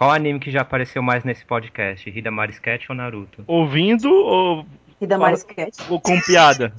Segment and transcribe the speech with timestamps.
[0.00, 2.08] Qual anime que já apareceu mais nesse podcast?
[2.08, 3.44] Hidamari Sketch ou Naruto?
[3.46, 4.64] Ouvindo ou,
[4.98, 5.76] Hidamari Sketch.
[5.90, 6.72] ou com piada?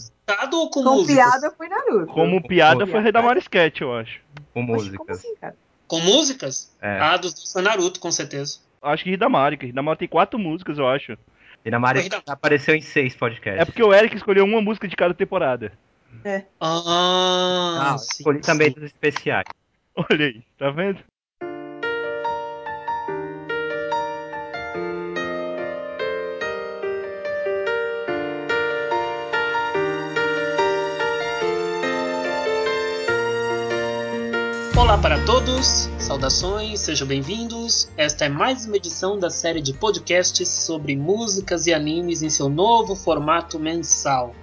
[0.52, 2.08] Ou com, Com piada foi Naruto.
[2.08, 4.20] Como piada foi Hidamari Sketch, eu acho.
[4.56, 5.20] Com músicas.
[5.20, 5.56] assim, cara?
[5.86, 6.76] Com músicas?
[6.82, 6.98] É.
[7.00, 8.58] Ah, dos foi Naruto, com certeza.
[8.82, 11.16] Acho que Hidamari, que Hidamari tem quatro músicas, eu acho.
[11.64, 12.26] Hidamari Foi Hidamari.
[12.28, 13.62] apareceu em seis podcasts.
[13.62, 15.72] É porque o Eric escolheu uma música de cada temporada.
[16.60, 18.74] Ah, Ah, sim, escolhi também sim.
[18.74, 19.46] dos especiais.
[19.96, 20.98] Olha aí, tá vendo?
[35.22, 37.88] Para todos, saudações, sejam bem-vindos.
[37.96, 42.50] Esta é mais uma edição da série de podcasts sobre músicas e animes em seu
[42.50, 44.34] novo formato mensal.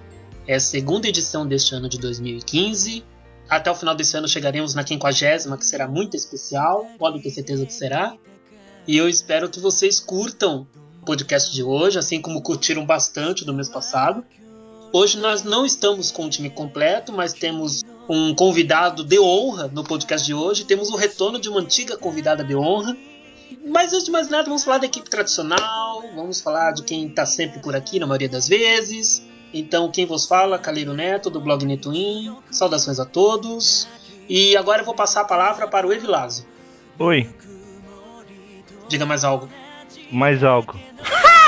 [0.47, 3.03] É a segunda edição deste ano de 2015.
[3.49, 7.65] Até o final desse ano chegaremos na quinquagésima, que será muito especial, podem ter certeza
[7.65, 8.15] que será.
[8.87, 10.65] E eu espero que vocês curtam
[11.01, 14.23] o podcast de hoje, assim como curtiram bastante do mês passado.
[14.93, 19.83] Hoje nós não estamos com o time completo, mas temos um convidado de honra no
[19.83, 20.65] podcast de hoje.
[20.65, 22.97] Temos o retorno de uma antiga convidada de honra.
[23.65, 27.25] Mas antes de mais nada, vamos falar da equipe tradicional, vamos falar de quem está
[27.25, 29.23] sempre por aqui, na maioria das vezes.
[29.53, 32.35] Então, quem vos fala, Caleiro Neto, do blog Netuin.
[32.51, 33.87] Saudações a todos.
[34.27, 36.45] E agora eu vou passar a palavra para o Evilásio.
[36.97, 37.29] Oi,
[38.87, 39.47] Diga mais algo.
[40.11, 40.79] mais algo.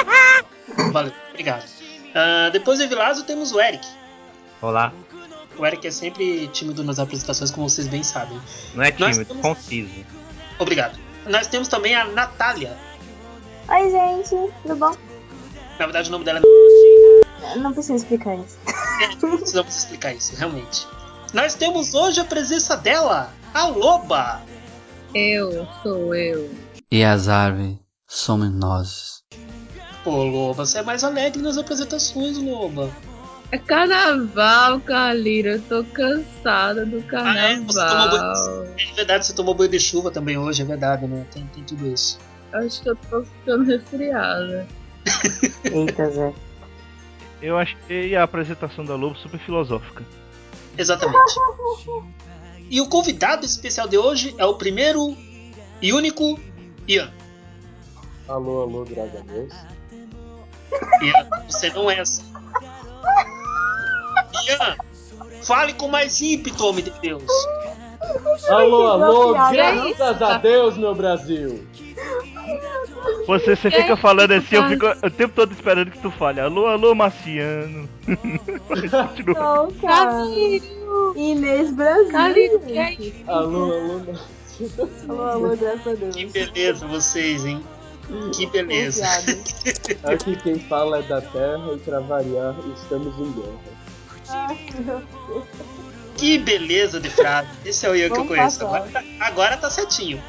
[0.91, 1.65] Valeu, obrigado.
[2.13, 3.85] Ah, depois do Evilásio temos o Eric.
[4.61, 4.93] Olá.
[5.61, 8.41] O Eric é sempre tímido nas apresentações, como vocês bem sabem.
[8.73, 9.93] Não é tímido, temos- conciso.
[10.57, 10.97] Obrigado.
[11.27, 12.75] Nós temos também a Natália.
[13.69, 14.95] Oi, gente, tudo bom?
[15.77, 18.57] Na verdade, o nome dela é Não preciso explicar isso.
[19.19, 20.87] Precisamos explicar isso, realmente.
[21.31, 24.41] Nós temos hoje a presença dela, a Loba.
[25.13, 26.49] Eu, sou eu.
[26.91, 29.21] E as árvores somos nós.
[30.03, 32.89] Pô, Loba, você é mais alegre nas apresentações, Loba.
[33.51, 35.51] É carnaval, Calira.
[35.51, 37.55] Eu tô cansada do Ah, é?
[37.57, 38.47] Você tomou carnaval.
[38.63, 38.75] banho.
[38.77, 41.25] É verdade, você tomou banho de chuva também hoje, é verdade, né?
[41.33, 42.17] Tem, tem tudo isso.
[42.53, 44.67] Acho que eu tô ficando resfriada.
[45.65, 46.33] Eita, Zé.
[47.41, 50.03] Eu achei a apresentação da Lobo super filosófica.
[50.77, 51.33] Exatamente.
[52.69, 55.17] E o convidado especial de hoje é o primeiro
[55.81, 56.39] e único
[56.87, 57.11] Ian.
[58.27, 59.53] Alô, alô, graças a Deus.
[61.01, 62.23] Ian, você não é assim.
[64.47, 64.75] Ian,
[65.43, 67.23] fale com mais ímpeto, homem de Deus.
[68.49, 71.65] Alô, alô, graças a Deus, meu Brasil.
[73.27, 74.73] Você, você fica falando assim, eu cara?
[74.73, 76.39] fico o tempo todo esperando que tu fale.
[76.39, 77.87] Alô, alô, Marciano.
[78.67, 79.39] Continua.
[79.39, 80.25] Não, cara.
[81.15, 82.61] Inês Brasil.
[82.69, 82.97] É?
[83.27, 84.01] Alô, alô.
[85.09, 86.15] Alô, alô, graças a Deus.
[86.15, 87.63] Que beleza vocês, hein?
[88.35, 89.05] Que beleza.
[90.03, 93.80] Aqui quem fala é da Terra e pra variar, estamos em guerra.
[96.17, 97.47] Que beleza de frase.
[97.65, 98.63] Esse é o Ian que eu Vamos conheço.
[98.65, 100.21] Agora, tá- agora tá certinho.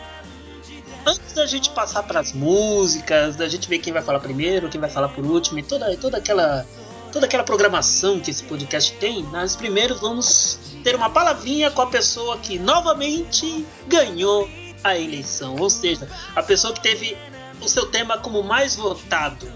[1.05, 4.89] Antes da gente passar pras músicas, da gente ver quem vai falar primeiro, quem vai
[4.89, 6.65] falar por último, e toda, toda aquela
[7.11, 11.87] toda aquela programação que esse podcast tem, nós primeiro vamos ter uma palavrinha com a
[11.87, 14.49] pessoa que novamente ganhou
[14.83, 17.15] a eleição, ou seja, a pessoa que teve
[17.61, 19.47] o seu tema como mais votado.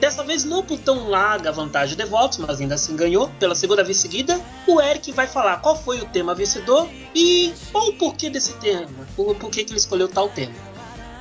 [0.00, 3.84] Dessa vez não por tão larga vantagem de votos, mas ainda assim ganhou pela segunda
[3.84, 4.40] vez seguida.
[4.66, 8.88] O Eric vai falar qual foi o tema vencedor e ou o porquê desse tema,
[9.16, 10.54] o porquê que ele escolheu tal tema.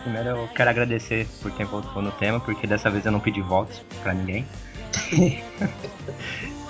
[0.04, 3.42] Primeiro eu quero agradecer por quem votou no tema, porque dessa vez eu não pedi
[3.42, 4.48] votos pra ninguém.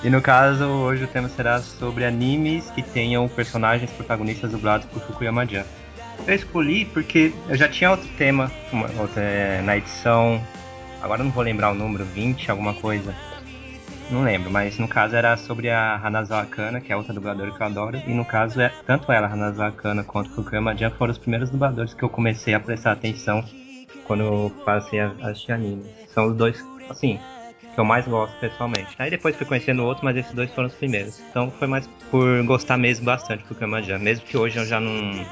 [0.03, 5.02] e no caso, hoje o tema será sobre animes que tenham personagens protagonistas dublados por
[5.03, 5.64] Fukuyama-chan.
[6.28, 10.42] Eu escolhi porque eu já tinha outro tema uma- outra, é, na edição,
[11.02, 13.16] agora não vou lembrar o número, 20, alguma coisa.
[14.12, 17.62] Não lembro, mas no caso era sobre a Hanazawa Kana, que é outra dubladora que
[17.62, 18.02] eu adoro.
[18.08, 22.02] E no caso, é tanto ela, Hanazawa Kana, quanto Fukuyama-chan foram os primeiros dubladores que
[22.02, 23.46] eu comecei a prestar atenção
[24.06, 25.86] quando eu passei a assistir anime.
[26.07, 27.19] São os dois, assim,
[27.72, 28.95] que eu mais gosto pessoalmente.
[28.98, 31.22] Aí depois fui conhecendo outros, mas esses dois foram os primeiros.
[31.30, 34.00] Então foi mais por gostar mesmo bastante do Fukuyama-chan.
[34.00, 35.24] Mesmo que hoje eu já não,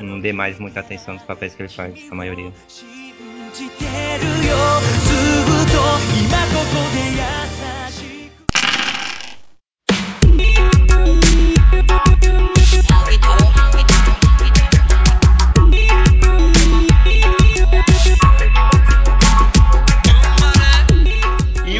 [0.00, 2.52] não dê mais muita atenção nos papéis que ele faz, a maioria.
[3.60, 3.64] E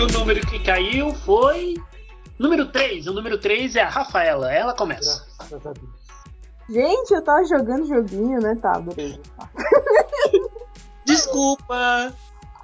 [0.00, 1.76] o número que caiu foi.
[2.40, 3.06] Número 3.
[3.06, 4.52] O número 3 é a Rafaela.
[4.52, 5.24] Ela começa.
[6.68, 8.58] Gente, eu tava jogando joguinho, né?
[8.60, 9.20] Tá, beleza.
[9.36, 9.48] Tá.
[11.28, 12.12] Desculpa.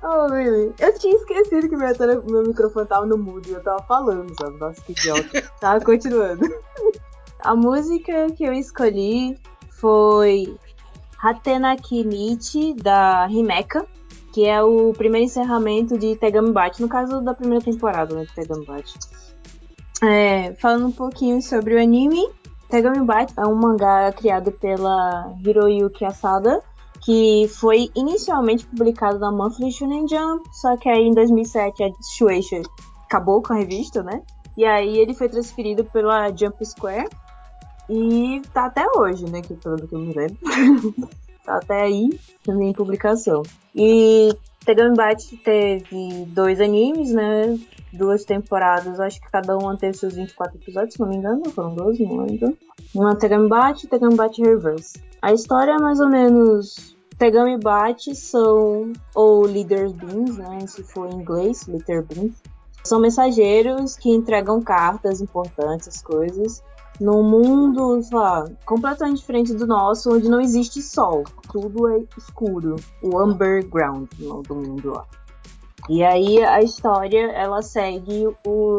[0.03, 0.75] Oh, really?
[0.79, 4.35] Eu tinha esquecido que meu, tele- meu microfone tava no mudo e eu tava falando,
[4.39, 4.59] sabe?
[4.59, 5.43] Nossa, que idiota.
[5.61, 6.45] tava continuando.
[7.41, 9.39] A música que eu escolhi
[9.71, 10.57] foi
[11.23, 13.87] Hatenaki Nichi, da Himeka,
[14.33, 18.35] que é o primeiro encerramento de Tegami Bate, no caso da primeira temporada, né, de
[18.35, 18.99] Tegami Bate.
[20.03, 22.29] É, falando um pouquinho sobre o anime,
[22.69, 26.63] Tegami Bate é um mangá criado pela Hiroyuki Asada,
[27.05, 32.63] que foi inicialmente publicado na Monthly Shonen Jump, só que aí em 2007 a Shueisha
[33.05, 34.23] acabou com a revista, né?
[34.57, 37.09] E aí ele foi transferido pela Jump Square
[37.91, 39.43] e tá até hoje, né?
[39.43, 40.39] Que pelo que eu me lembro.
[41.45, 43.43] tá até aí também em publicação.
[43.75, 44.35] E
[44.65, 47.59] Tegami Bate teve dois animes, né?
[47.93, 51.75] Duas temporadas, acho que cada uma teve seus 24 episódios, se não me engano, foram
[51.75, 52.57] 12, não lembro.
[52.95, 55.01] Uma Tegami Bate e Tegami Bate Reverse.
[55.23, 60.67] A história é mais ou menos Tegami Bate são ou leader beans, né?
[60.67, 62.35] Se for em inglês, leader beans.
[62.83, 66.63] São mensageiros que entregam cartas importantes, coisas,
[67.01, 71.25] num mundo, sei lá, completamente diferente do nosso, onde não existe sol.
[71.51, 72.77] Tudo é escuro.
[73.03, 75.05] O underground nome do mundo lá.
[75.89, 78.77] E aí a história, ela segue o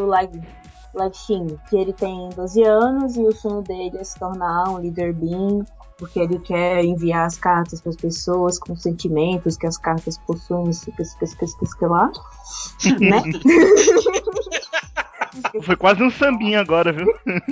[0.93, 5.13] Lagshin, que ele tem 12 anos e o sonho dele é se tornar um leader
[5.13, 5.63] bean,
[5.97, 10.71] porque ele quer enviar as cartas para as pessoas com sentimentos que as cartas possuem,
[10.71, 12.11] que, que, que, que, que lá,
[12.99, 13.21] né?
[15.63, 17.07] Foi quase um sambinha agora, viu?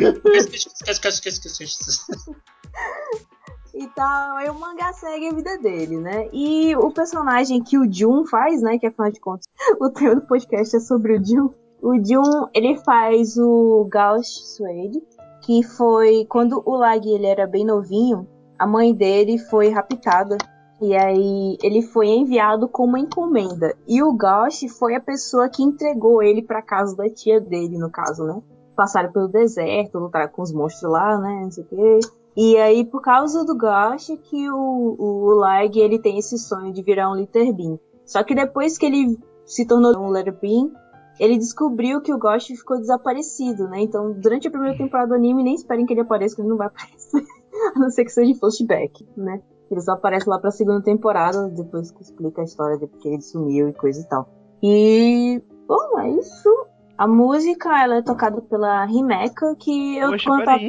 [3.74, 6.30] e tal, aí o mangá segue a vida dele, né?
[6.32, 8.78] E o personagem que o Jun faz, né?
[8.78, 9.48] Que afinal de contas,
[9.80, 11.50] o tema do podcast é sobre o Jun.
[11.82, 15.02] O Jun, ele faz o Gauss Suede,
[15.42, 18.28] que foi quando o Lag ele era bem novinho,
[18.58, 20.38] a mãe dele foi raptada.
[20.84, 23.74] E aí ele foi enviado com uma encomenda.
[23.88, 27.90] E o Gauss foi a pessoa que entregou ele pra casa da tia dele, no
[27.90, 28.42] caso, né?
[28.76, 31.40] Passaram pelo deserto, lutaram com os monstros lá, né?
[31.44, 32.00] Não sei o quê.
[32.36, 36.84] E aí, por causa do Gauss, que o, o Lag ele tem esse sonho de
[36.84, 37.80] virar um Litter Bean.
[38.06, 40.70] Só que depois que ele se tornou um Litter Bean,
[41.18, 43.80] ele descobriu que o Ghost ficou desaparecido, né?
[43.80, 46.58] Então, durante a primeira temporada do anime, nem esperem que ele apareça, que ele não
[46.58, 47.24] vai aparecer.
[47.74, 49.42] a não ser que seja flashback, né?
[49.72, 53.22] Ele só aparece lá pra segunda temporada, depois que explica a história de porque ele
[53.22, 54.30] sumiu e coisa e tal.
[54.62, 56.50] E, bom, é isso.
[56.98, 60.60] A música, ela é tocada pela Himeka, que eu Poxa, quando tava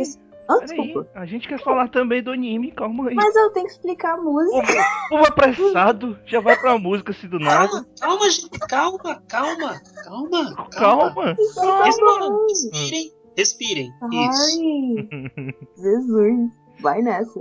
[0.46, 1.11] Ah, Peraí, desculpa.
[1.14, 3.14] a gente quer falar também do anime, calma aí.
[3.14, 4.85] Mas eu tenho que explicar a música.
[5.08, 7.69] Povo apressado, já vai pra música assim do nada.
[7.69, 8.58] Calma, calma, gente.
[8.61, 10.55] Calma, calma, calma.
[10.70, 10.70] Calma.
[10.73, 11.37] Calma.
[11.55, 12.46] Calma.
[12.49, 13.12] Respirem.
[13.37, 13.93] Respirem.
[14.12, 14.61] Isso.
[14.61, 16.50] Ai, Jesus.
[16.81, 17.41] Vai nessa.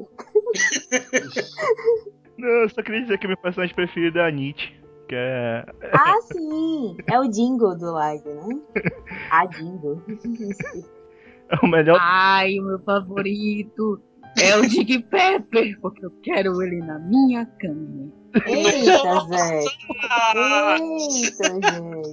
[2.38, 4.74] Não, eu só queria dizer que meu personagem preferido é a Nietzsche.
[5.08, 5.66] Que é.
[5.92, 6.98] Ah, sim!
[7.12, 8.60] É o Jingle do Lag, né?
[9.30, 10.02] A Jingle.
[11.50, 11.98] É o melhor.
[12.02, 14.02] Ai, o meu favorito
[14.40, 18.12] é o Dig Pepper, porque eu quero ele na minha cama.
[18.48, 19.60] Eita, Zé.
[20.80, 22.12] Eita, gente.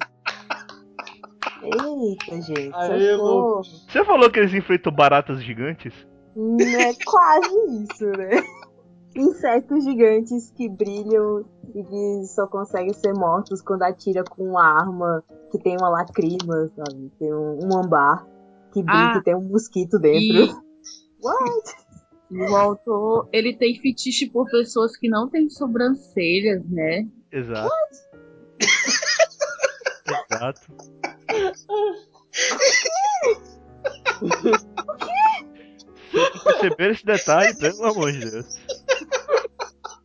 [1.62, 2.74] Eita, gente.
[2.74, 3.16] Aê.
[3.16, 5.94] Você falou que eles enfrentam baratas gigantes?
[6.36, 7.48] Hum, É quase
[7.82, 8.42] isso, né?
[9.16, 11.44] Insetos gigantes que brilham
[11.74, 16.70] e que só conseguem ser mortos quando atira com uma arma que tem uma lacrima,
[16.76, 17.10] sabe?
[17.18, 18.24] Tem um, um ambar
[18.72, 20.44] que brilha Ah, e tem um mosquito dentro.
[20.44, 20.54] E
[21.22, 21.76] What?
[22.30, 27.06] o autor, ele tem fetiche por pessoas que não têm sobrancelhas, né?
[27.32, 27.68] Exato.
[30.30, 30.60] Exato.
[34.20, 34.96] Vocês não
[36.44, 38.46] perceberam esse detalhe, pelo amor de Deus.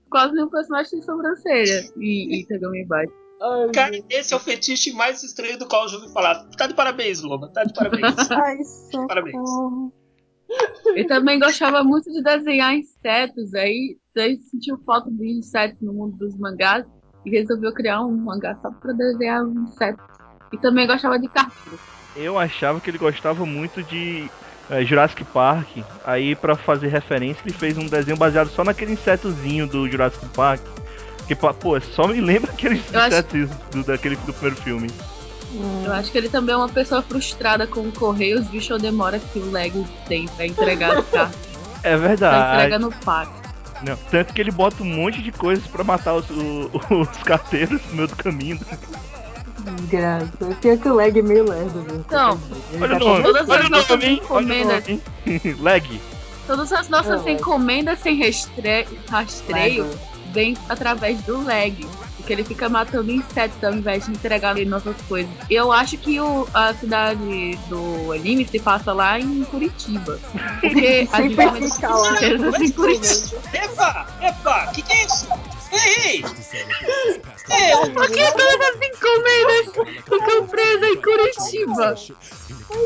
[0.09, 1.89] Quase nenhum personagem tem sobrancelha.
[1.97, 3.11] E, e Bate.
[3.41, 6.45] Ai, Cara, esse é o fetiche mais estranho do qual eu já ouvi falar.
[6.57, 7.49] Tá de parabéns, Loba.
[7.49, 8.15] Tá de parabéns.
[8.31, 8.57] Ai,
[9.07, 9.35] Parabéns.
[9.35, 9.93] socorro.
[10.95, 16.15] Eu também gostava muito de desenhar insetos, aí daí sentiu falta de insetos no mundo
[16.17, 16.85] dos mangás
[17.25, 20.05] e resolveu criar um mangá só pra desenhar os insetos.
[20.53, 21.77] E também gostava de cartoon.
[22.15, 24.29] Eu achava que ele gostava muito de
[24.69, 25.67] é, Jurassic Park.
[26.05, 30.61] Aí, pra fazer referência, ele fez um desenho baseado só naquele insetozinho do Jurassic Park.
[31.27, 33.23] Que, pô, só me lembra aqueles Eu acho-
[33.71, 34.89] do, daquele do primeiro filme.
[35.85, 39.17] Eu acho que ele também é uma pessoa frustrada com o correio, os bichos demora
[39.19, 41.39] que o Lego tem pra entregar as cartas.
[41.83, 42.55] É Pra verdade.
[42.55, 43.33] entrega no parque.
[43.83, 47.79] Não, tanto que ele bota um monte de coisas pra matar os, o- os carteiros
[47.89, 48.59] no meio do caminho.
[49.73, 50.55] Desgraça.
[50.61, 51.95] Pior que o lag é meio lerdo, viu?
[51.95, 52.39] Então,
[52.71, 54.21] Ele Olha tá o nome, Todas olha as o nossas nome, hein?
[54.29, 54.55] Olha
[55.57, 55.63] o.
[55.63, 56.01] Leg.
[56.47, 57.39] Todas as nossas Lego.
[57.39, 58.87] encomendas sem restre...
[59.09, 59.89] rastreio
[60.27, 61.87] bem através do lag.
[62.17, 65.31] Porque ele fica matando insetos ao invés de entregar ali nossas coisas.
[65.47, 70.19] Eu acho que o, a cidade do anime se passa lá em Curitiba.
[70.59, 72.17] Porque a gente fica lá.
[72.23, 73.41] em Curitiba.
[73.53, 75.27] Epa, epa, que que é isso?
[75.75, 76.25] Ei, ei!
[77.71, 79.65] Eu, Porque todas as encomendas
[80.03, 81.95] ficam presas em Curitiba.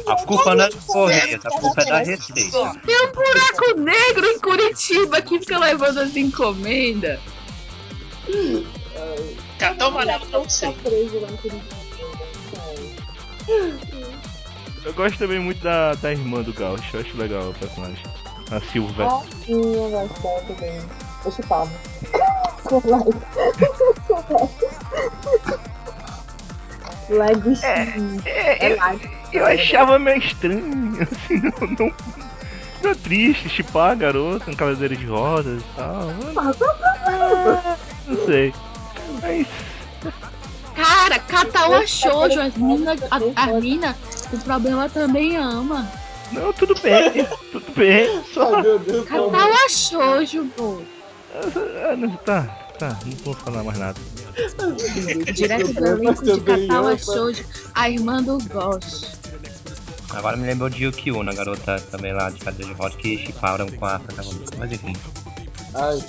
[0.08, 2.81] A culpa não é do Correios, a culpa é da Receita.
[2.86, 7.19] Tem um buraco negro em Curitiba que fica levando as encomendas.
[9.58, 10.67] cartão amarelo pra você.
[10.67, 11.79] Tá lá em Curitiba.
[14.86, 18.03] Eu gosto também muito da, da irmã do Gaucho, eu acho legal o personagem.
[18.51, 19.08] A Silva.
[19.08, 21.09] Ah, sim, eu gosto dela também.
[21.25, 21.71] Eu chupava.
[22.63, 23.13] Com Lego.
[27.09, 28.21] Lego sim.
[28.25, 29.09] É, Lego.
[29.33, 31.41] Eu achava meio estranho, assim,
[31.77, 31.88] não.
[31.88, 31.93] não...
[32.81, 36.09] Não é triste chipar a garota, um cavaleiro de rodas e tal.
[36.38, 37.77] Ah, qual o problema?
[38.07, 38.53] Não sei.
[39.21, 39.47] Mas.
[40.75, 43.97] Cara, Katawa Shoujo, as minas, a, a mina,
[44.31, 45.91] o problema também ama.
[46.31, 48.23] Não, tudo bem, tudo bem.
[48.33, 48.49] Só.
[49.09, 50.81] Katawa Shoujo, pô.
[51.39, 52.43] Ah, tá,
[52.77, 54.00] tá, não vou falar mais nada.
[55.34, 59.17] Direto do elenco de Katawa Shoujo, a irmã do Ghost.
[60.12, 63.67] Agora me lembrou de Yukiuna, a garota também lá de cadeira de roda que chiparam
[63.67, 64.58] com a protagonista.
[64.58, 64.93] Mas enfim.
[65.75, 66.00] Ai.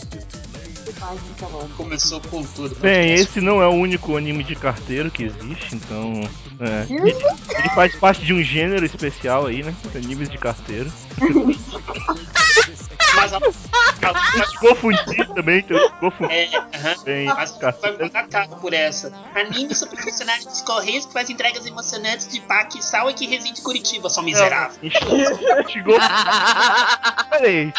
[1.76, 2.74] Começou com tudo.
[2.76, 6.28] Bem, esse não é o único anime de carteiro que existe, então.
[6.60, 6.86] É.
[6.92, 9.74] Ele, ele faz parte de um gênero especial aí, né?
[9.94, 10.90] Animes de carteiro.
[13.16, 16.32] Mas a, a, Mas confundi também, então confundi.
[16.32, 16.48] é.
[17.04, 17.98] Bem, Mas vai carteiro.
[17.98, 19.12] pagar caro por essa.
[19.34, 23.60] Anime sobre personagens dos Correios que faz entregas emocionantes de Pac Sal e que reside
[23.60, 24.78] em Curitiba, só miserável.
[25.68, 25.98] Chegou.
[27.30, 27.72] Peraí.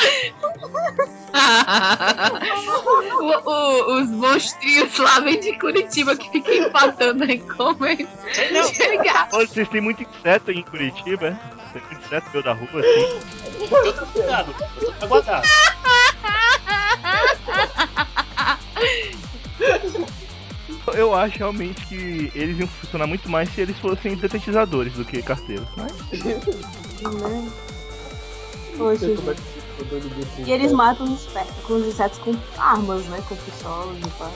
[3.19, 8.09] O- o- os monstrinhos lá vem de Curitiba que ficam empatando a encomenda.
[8.51, 9.27] Não, Chega.
[9.31, 11.39] Ô, Vocês têm muito inseto aí em Curitiba,
[11.77, 12.21] é?
[12.21, 13.21] No meio da rua, assim.
[13.85, 15.47] eu tô cuidado, eu tô aguardado.
[20.93, 25.21] Eu acho realmente que eles iam funcionar muito mais se eles fossem detetizadores do que
[25.21, 25.67] carteiros.
[25.77, 25.91] Mas
[27.21, 27.51] Né?
[28.77, 29.05] Poxa,
[30.45, 33.23] E eles matam os, insetos- com os insetos com armas, né?
[33.27, 34.33] Com pistolas e tal.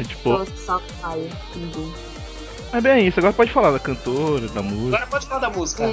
[0.00, 0.30] é tipo.
[2.72, 3.20] Mas bem, é isso.
[3.20, 4.96] Agora pode falar da cantora, da música.
[4.96, 5.84] Agora pode falar da música.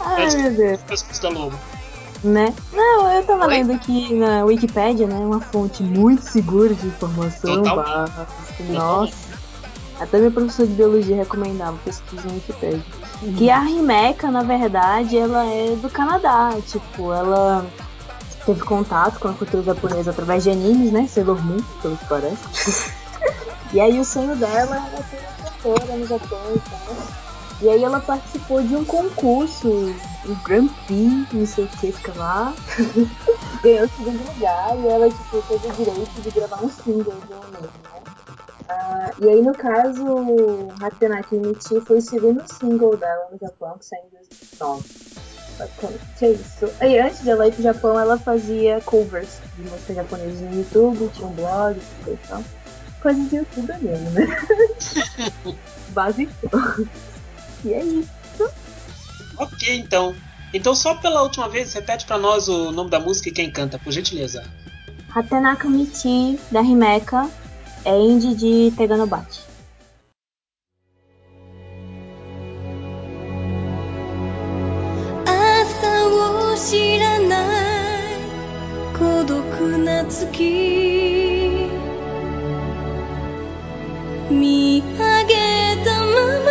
[0.00, 0.80] Ai, meu Deus.
[1.20, 1.58] Da Lobo.
[2.22, 2.54] Né?
[2.72, 5.16] Não, eu tava lendo aqui na Wikipédia, né?
[5.16, 7.62] Uma fonte muito segura de informação.
[8.70, 9.34] Nossa.
[10.00, 12.82] Até meu professor de biologia recomendava pesquisa no Wikipédia.
[13.36, 16.54] Que a Rimeca, na verdade, ela é do Canadá.
[16.66, 17.66] Tipo, ela
[18.46, 21.06] teve contato com a cultura japonesa através de animes, né?
[21.06, 22.94] Sailor Moon, pelo que parece.
[23.72, 27.24] e aí o sonho dela era ser cantora no Japão e tal.
[27.62, 32.12] E aí ela participou de um concurso, o Grand Prix, não sei o que, fica
[32.18, 32.52] lá.
[33.62, 37.32] Ganhou o segundo lugar e ela, tipo, teve o direito de gravar um single de
[37.32, 37.68] um né?
[38.68, 40.04] Ah, e aí, no caso,
[40.82, 44.16] Hatenaki Michi foi o segundo single dela no Japão, que saiu em
[44.58, 44.84] 2009.
[45.58, 46.66] Basicamente é isso.
[46.82, 51.08] E antes de ela ir pro Japão, ela fazia covers de música japonesa no YouTube,
[51.12, 52.42] tinha um blog e tal
[53.03, 54.27] Coisa de youtuber mesmo, né?
[55.89, 56.33] Básico.
[57.63, 58.09] E é isso.
[59.37, 60.15] Ok, então.
[60.53, 63.79] Então, só pela última vez, repete pra nós o nome da música e quem canta,
[63.79, 64.43] por gentileza.
[65.13, 67.29] Hatenaka Michi, da Himeka,
[67.85, 69.49] é indie de Teganobachi.
[75.25, 76.07] 朝
[76.53, 78.17] を知らない
[78.97, 81.69] 孤独な月
[84.30, 86.06] 見上げたま
[86.40, 86.50] ま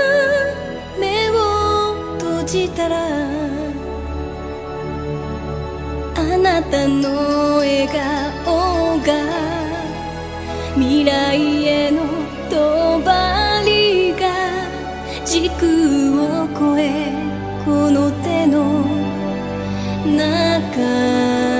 [1.00, 2.98] 目を閉じたら
[6.16, 9.14] あなたの笑顔が
[10.76, 12.02] 未来への
[12.50, 13.34] 帳が
[15.26, 15.66] 時空
[16.12, 17.12] を超え
[17.66, 18.86] この手の
[20.06, 21.53] 中。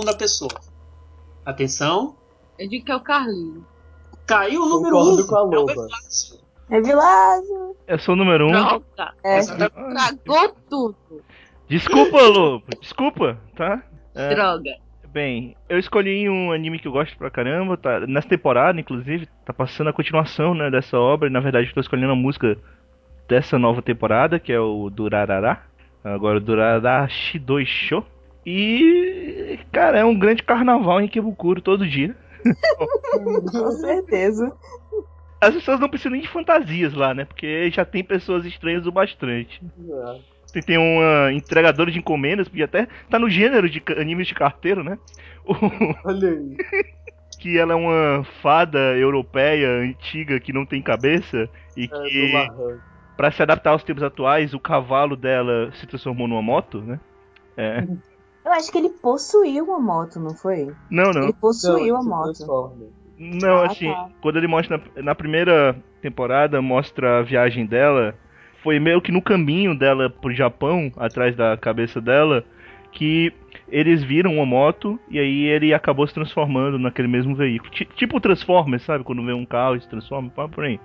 [0.00, 0.50] Segunda pessoa.
[1.44, 2.16] Atenção.
[2.58, 3.64] Eu digo que é o Carlinho.
[4.26, 5.26] Caiu o número Concordo 1.
[5.26, 5.54] com a Um.
[6.70, 7.76] É o.
[7.88, 7.94] É.
[7.94, 8.52] Eu sou o número um.
[8.52, 9.14] Droga.
[9.24, 9.38] É.
[9.38, 10.18] Exatamente.
[10.24, 10.96] Tragou tudo.
[11.68, 12.64] Desculpa, Lobo.
[12.80, 13.82] Desculpa, tá?
[14.14, 14.70] É, Droga.
[15.08, 18.00] Bem, eu escolhi um anime que eu gosto pra caramba, tá?
[18.06, 21.28] Nessa temporada, inclusive, tá passando a continuação, né, dessa obra.
[21.28, 22.56] E, na verdade, eu tô escolhendo a música
[23.28, 25.64] dessa nova temporada, que é o Durarará.
[26.04, 28.04] Agora, o Durarará Shidoi Show.
[28.44, 32.16] E, cara, é um grande carnaval em Kebukuro todo dia.
[33.52, 34.52] Com certeza.
[35.40, 37.24] As pessoas não precisam nem de fantasias lá, né?
[37.24, 39.62] Porque já tem pessoas estranhas o bastante.
[40.54, 40.60] É.
[40.62, 44.98] Tem, uma entregadora de encomendas, podia até tá no gênero de animes de carteiro, né?
[46.04, 46.56] Olha aí.
[47.38, 52.32] que ela é uma fada europeia antiga que não tem cabeça e É, que,
[53.16, 57.00] pra se adaptar aos tempos atuais, o cavalo dela se transformou numa moto, né?
[57.56, 57.86] É.
[58.50, 60.66] Eu acho que ele possuiu uma moto, não foi?
[60.90, 61.22] Não, não.
[61.22, 62.44] Ele possuiu Não, a moto.
[63.16, 64.08] Não, Ah, assim, tá.
[64.20, 68.12] quando ele mostra na, na primeira temporada, mostra a viagem dela,
[68.60, 72.44] foi meio que no caminho dela pro Japão, atrás da cabeça dela,
[72.90, 73.32] que
[73.68, 77.70] eles viram uma moto e aí ele acabou se transformando naquele mesmo veículo.
[77.70, 79.04] Ti- tipo o Transformers, sabe?
[79.04, 80.80] Quando vê um carro e se transforma, pá, por aí.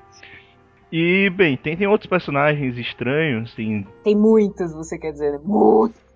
[0.92, 5.40] E, bem, tem, tem outros personagens estranhos, assim, Tem muitos, você quer dizer, né?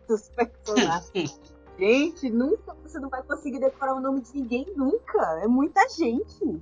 [0.10, 1.40] Muitos personagens.
[1.78, 5.40] gente, nunca você não vai conseguir decorar o nome de ninguém nunca.
[5.44, 6.60] É muita gente.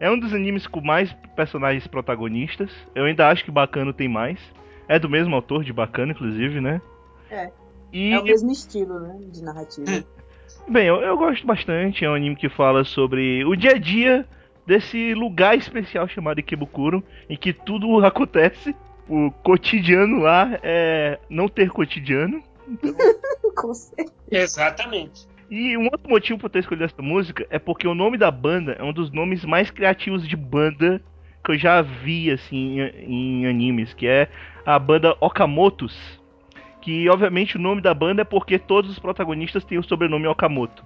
[0.00, 2.70] É um dos animes com mais personagens protagonistas.
[2.94, 4.40] Eu ainda acho que Bacano tem mais.
[4.88, 6.80] É do mesmo autor de Bacano, inclusive, né?
[7.30, 7.50] É.
[7.92, 9.16] E, É o mesmo estilo, né?
[9.30, 10.04] De narrativa.
[10.68, 12.04] bem, eu, eu gosto bastante.
[12.04, 14.26] É um anime que fala sobre o dia a dia
[14.66, 18.74] desse lugar especial chamado Ikebukuro, em que tudo acontece.
[19.08, 22.42] O cotidiano lá é não ter cotidiano.
[23.56, 24.12] Com certeza.
[24.30, 25.26] Exatamente.
[25.50, 28.30] E um outro motivo pra eu ter escolhido essa música é porque o nome da
[28.30, 31.00] banda é um dos nomes mais criativos de banda
[31.44, 34.28] que eu já vi, assim, em, em animes, que é
[34.66, 36.20] a banda Okamotos.
[36.82, 40.84] Que, obviamente, o nome da banda é porque todos os protagonistas têm o sobrenome Okamoto.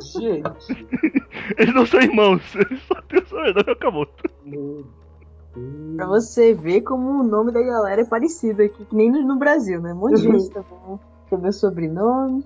[0.00, 0.88] Gente.
[1.58, 4.30] Eles não são irmãos, eles só têm o sobrenome Okamoto.
[4.44, 5.03] meu.
[5.96, 9.36] Pra você ver como o nome da galera é parecido aqui, que nem no, no
[9.36, 9.92] Brasil, né?
[9.92, 10.98] Um monte de gente também.
[11.30, 12.44] Tem meu sobrenome.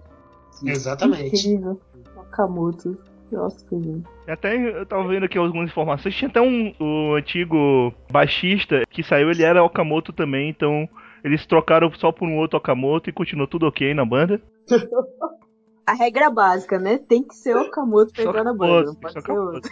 [0.65, 1.49] Exatamente.
[1.49, 1.81] Incrível.
[2.17, 2.99] Okamoto.
[3.31, 4.05] Nossa, gente.
[4.27, 6.15] Até eu tava vendo aqui algumas informações.
[6.15, 10.89] Tinha até um o antigo baixista que saiu, ele era Okamoto também, então
[11.25, 14.41] eles trocaram só por um outro Okamoto e continuou tudo ok na banda.
[15.87, 16.99] A regra básica, né?
[16.99, 18.89] Tem que ser Okamoto pra Só entrar na banda.
[18.89, 19.55] Não pode ser Okamoto.
[19.57, 19.71] outro.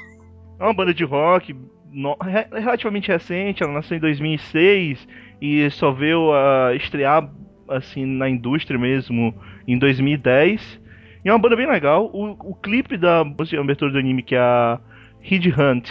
[0.59, 1.55] É uma banda de rock
[1.97, 5.09] no- re- relativamente recente, ela nasceu em 2006
[5.41, 7.29] e só veio a estrear
[7.69, 9.35] assim na indústria mesmo
[9.67, 10.81] em 2010.
[11.25, 12.11] E é uma banda bem legal.
[12.13, 14.79] O, o clipe da música abertura do anime, que é a
[15.21, 15.91] Head Hunt,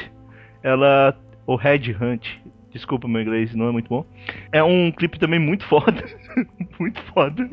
[0.64, 1.18] ela.
[1.48, 2.26] Ou Head Hunt,
[2.72, 4.06] desculpa meu inglês, não é muito bom.
[4.52, 6.04] É um clipe também muito foda.
[6.80, 7.48] muito foda.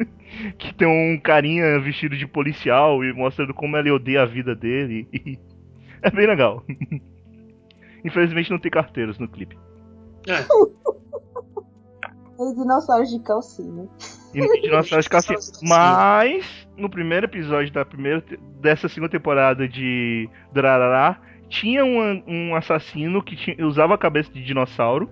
[0.58, 5.08] Que tem um carinha vestido de policial e mostrando como ele odeia a vida dele.
[6.04, 6.64] É bem legal.
[8.04, 9.56] Infelizmente não tem carteiros no clipe.
[10.28, 10.40] É.
[12.40, 13.88] E dinossauros de calcinha.
[14.34, 15.38] E no Dinossauros Calcinha.
[15.62, 18.24] Mas, no primeiro episódio da primeira,
[18.60, 24.42] dessa segunda temporada de Durarará, tinha um, um assassino que tinha- usava a cabeça de
[24.42, 25.10] dinossauro.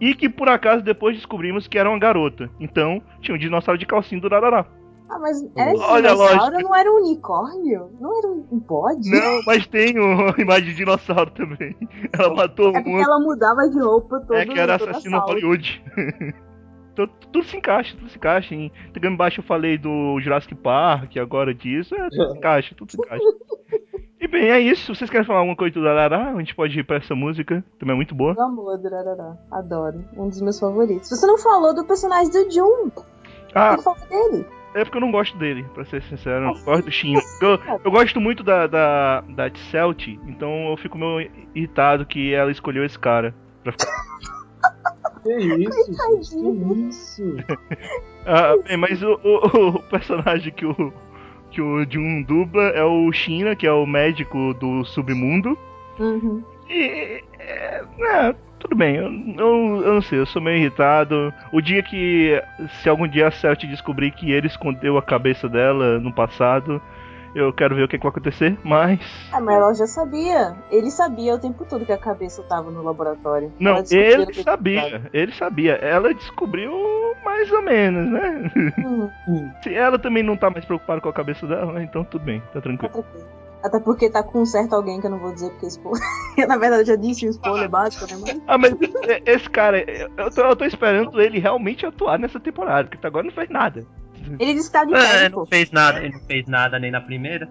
[0.00, 2.48] E que por acaso depois descobrimos que era uma garota.
[2.60, 4.66] Então, tinha um dinossauro de calcinha do Durarará.
[5.08, 6.62] Ah, mas era Olha dinossauro, lógica.
[6.62, 7.90] não era um unicórnio?
[8.00, 9.10] Não era um bode?
[9.10, 11.76] Não, mas tem uma imagem de dinossauro também.
[12.12, 13.00] Ela matou É porque um.
[13.02, 15.18] ela mudava de roupa todo É que era toda assassino.
[15.20, 15.82] Hollywood.
[16.94, 18.54] Então, tudo se encaixa, tudo se encaixa.
[18.54, 22.92] Em Pegando embaixo eu falei do Jurassic Park, agora disso, é, tudo se encaixa, tudo
[22.92, 23.24] se encaixa.
[24.20, 24.94] E bem, é isso.
[24.94, 26.30] Vocês querem falar alguma coisa do Darará?
[26.30, 28.32] A gente pode ir pra essa música, também é muito boa.
[28.32, 29.36] Meu amor, Durarará.
[29.50, 30.02] Adoro.
[30.16, 31.10] Um dos meus favoritos.
[31.10, 32.90] Você não falou do personagem do Jun.
[33.54, 34.46] Ah, que falar dele.
[34.74, 36.44] É porque eu não gosto dele, pra ser sincero.
[36.46, 37.14] Eu não gosto do Shin.
[37.40, 42.50] Eu, eu gosto muito da, da, da Celt, então eu fico meio irritado que ela
[42.50, 43.34] escolheu esse cara.
[43.62, 44.14] Pra ficar...
[45.22, 46.30] Que isso, gente?
[46.30, 47.22] Que isso?
[48.26, 50.90] Ah, bem, mas o, o- o personagem que o,
[51.50, 55.58] que o Jun dubla é o Shina, que é o médico do submundo.
[55.98, 56.42] Uhum.
[56.68, 57.22] E.
[57.38, 61.32] É, é, tudo bem, eu, eu, eu não sei, eu sou meio irritado.
[61.52, 62.40] O dia que.
[62.82, 66.80] Se algum dia a Celt descobrir que ele escondeu a cabeça dela no passado,
[67.34, 69.00] Eu quero ver o que, que vai acontecer, mas.
[69.32, 70.54] Ah, mas ela já sabia.
[70.70, 73.52] Ele sabia o tempo todo que a cabeça tava no laboratório.
[73.58, 75.72] Não, ele que- sabia, ele sabia.
[75.74, 76.72] Ela descobriu
[77.24, 78.50] mais ou menos, né?
[78.78, 79.10] Hum,
[79.62, 82.46] Se ela também não tá mais preocupada com a cabeça dela, então tudo bem, tá
[82.54, 83.04] tá tranquilo.
[83.64, 86.02] Até porque tá com um certo alguém que eu não vou dizer porque é spoiler.
[86.46, 88.20] Na verdade, eu já disse o spoiler básico, né?
[88.20, 88.72] Mas Ah, mas
[89.08, 89.82] é- esse cara,
[90.18, 93.48] eu tô, eu tô esperando ele realmente atuar nessa temporada, porque até agora não fez
[93.48, 93.86] nada.
[94.38, 96.78] ele disse que tá de É, férias, ele não fez nada, ele não fez nada
[96.78, 97.48] nem na primeira.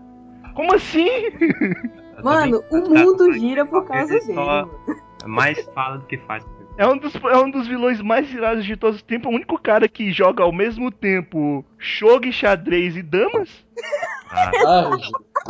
[0.54, 1.08] Como assim?
[1.10, 4.34] Eu Mano, o mundo gira por causa dele.
[4.34, 4.70] mano.
[5.26, 6.46] Mais fala do que faz.
[6.76, 9.32] É um, dos, é um dos vilões mais irados de todos os tempos.
[9.32, 13.50] O único cara que joga ao mesmo tempo shogi, xadrez e damas.
[14.32, 14.92] Ah, não,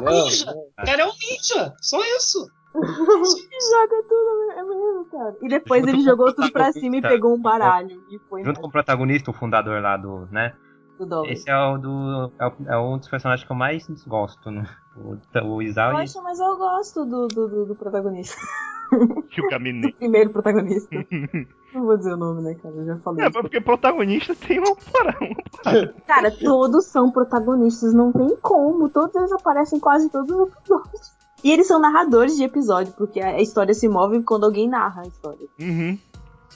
[0.04, 0.52] Ninja!
[0.52, 1.74] O cara é um ninja!
[1.82, 2.46] Só isso!
[2.76, 5.36] Joga tudo, é mesmo, cara.
[5.42, 8.04] E depois Junto ele jogou tudo pra cima e pegou um baralho.
[8.10, 10.54] E foi junto com o protagonista, o fundador lá do, né?
[11.00, 11.26] do.
[11.26, 12.32] Esse é o do.
[12.40, 14.66] É, o- é um dos personagens que eu mais gosto, né?
[14.98, 15.18] O,
[15.56, 18.36] o Isao e Poxa, mas eu gosto do, do, do, do protagonista.
[18.94, 20.90] O Do primeiro protagonista.
[21.74, 22.76] Não vou dizer o nome, né, cara?
[22.76, 23.26] Eu já falei.
[23.26, 23.42] É, isso.
[23.42, 25.96] porque protagonista tem uma parada.
[26.06, 28.90] Cara, todos são protagonistas, não tem como.
[28.90, 31.12] Todos eles aparecem em quase todos os episódios.
[31.44, 35.02] E eles são narradores de episódio, porque a a história se move quando alguém narra
[35.02, 35.48] a história.
[35.60, 35.98] Uhum.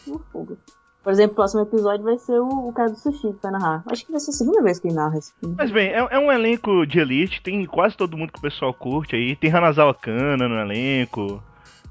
[0.05, 0.57] No fogo.
[1.03, 3.81] Por exemplo, o próximo episódio vai ser o, o cara do sushi que vai narrar.
[3.87, 5.55] Acho que vai ser a segunda vez que ele narra esse filme.
[5.57, 8.73] Mas bem, é, é um elenco de elite, tem quase todo mundo que o pessoal
[8.73, 9.35] curte aí.
[9.35, 11.41] Tem Hanazawa Kana no elenco.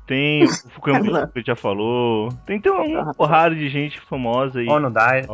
[0.07, 2.29] Tem o Fukuyama que já falou.
[2.47, 4.69] Tem, tem uma porrada de gente famosa aí.
[4.69, 5.25] Ono Dai.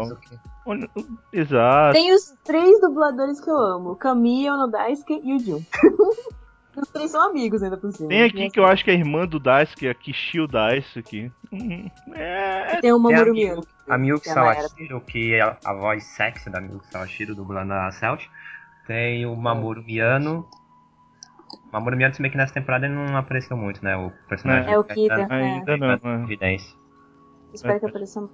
[0.65, 0.89] Ono-
[1.33, 1.93] Exato.
[1.95, 3.97] Tem os três dubladores que eu amo: o
[4.49, 5.61] Onodaisuke e o Jun.
[6.77, 8.09] os três são amigos ainda por cima.
[8.09, 11.31] Tem aqui que eu acho que é a irmã do Daisuke, a Kishio Daisuke.
[11.53, 13.17] Hum, É, Tem o Tem
[13.89, 14.33] a Miyuki é.
[14.33, 18.25] Sawashiro, que é a, a voz sexy da Miyuki Sawashiro, dublando a Celt.
[18.87, 20.49] Tem o Mamoru Miyano.
[21.73, 23.97] Mamoru Miyano, se bem que nessa temporada ele não apareceu muito, né?
[23.97, 25.27] O personagem É o tá Kida.
[25.31, 25.35] É.
[25.35, 26.23] ainda não, né?
[26.25, 26.77] evidência.
[27.55, 28.33] Espero que apareça mais.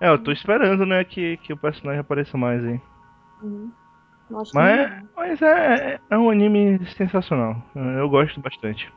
[0.00, 2.80] É, eu tô esperando, né, que, que o personagem apareça mais aí.
[3.42, 3.70] Uhum.
[4.30, 4.52] Mas,
[5.16, 7.56] mas é, é um anime sensacional.
[7.74, 8.90] Eu gosto bastante.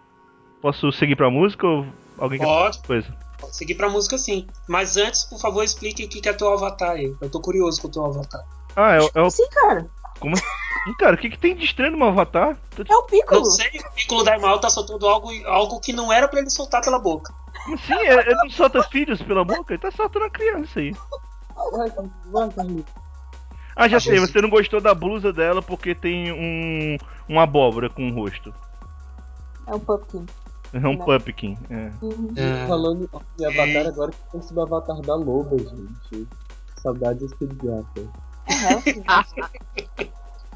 [0.61, 1.85] Posso seguir pra música ou
[2.19, 3.17] alguém quer Pode, coisa?
[3.39, 4.47] pode seguir pra música sim.
[4.69, 7.13] Mas antes, por favor, explique o que é teu avatar aí.
[7.19, 8.43] Eu tô curioso com o teu avatar.
[8.75, 9.29] Ah, é, é o.
[9.29, 9.87] Sim, cara.
[10.23, 10.93] Como assim?
[10.97, 12.57] Cara, o que, que tem de estranho no meu avatar?
[12.89, 13.41] É o Piccolo.
[13.41, 16.81] Não sei, o Piccolo Daimao tá soltando algo, algo que não era pra ele soltar
[16.81, 17.33] pela boca.
[17.65, 17.93] Como assim?
[17.93, 19.73] É- Ele não solta filhos pela boca?
[19.73, 20.95] Ele tá soltando a criança aí.
[23.75, 26.97] Ah, já sei, você- não gostou da blusa dela porque tem um.
[27.27, 28.53] uma abóbora com um rosto.
[29.67, 30.25] É o Pumpkin.
[30.73, 31.05] É um Não.
[31.05, 31.57] pumpkin.
[31.69, 31.91] É.
[32.01, 32.33] Uhum.
[32.35, 32.65] É.
[32.67, 33.09] Falando
[33.39, 36.27] em Avatar, agora que penso no Avatar da Loba, gente.
[36.77, 38.03] Saudades pediatra.
[38.47, 40.07] É.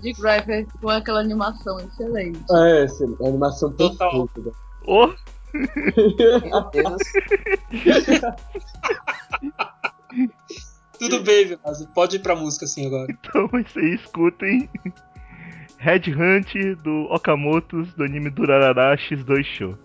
[0.02, 2.39] De Driver com aquela animação excelente.
[2.52, 4.28] É, essa a animação Total.
[4.28, 4.58] perfeita.
[4.86, 5.08] Oh,
[5.54, 7.02] Meu Deus.
[11.00, 11.88] Tudo bem, Vilazo.
[11.93, 13.08] Pode ir pra música sim agora.
[13.10, 14.69] então isso aí, escutem.
[15.78, 19.78] Red Hunt do Okamotos do anime Durarara X2 Show.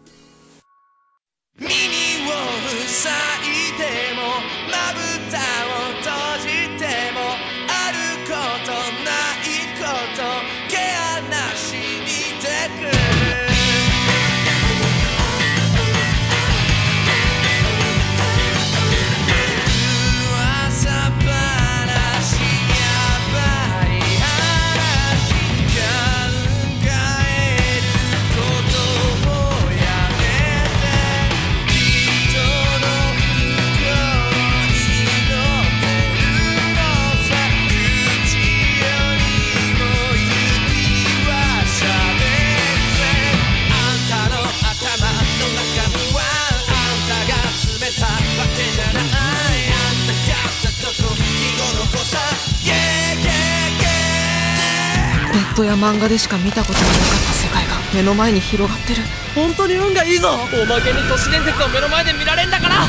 [55.52, 56.96] ットや漫画でしか見たことがなかっ
[57.28, 59.02] た世界が目の前に広がってる。
[59.34, 60.32] 本当に運がいいぞ。
[60.32, 62.80] おまけに都市伝説を目の前で見られんだから。
[62.80, 62.88] ほ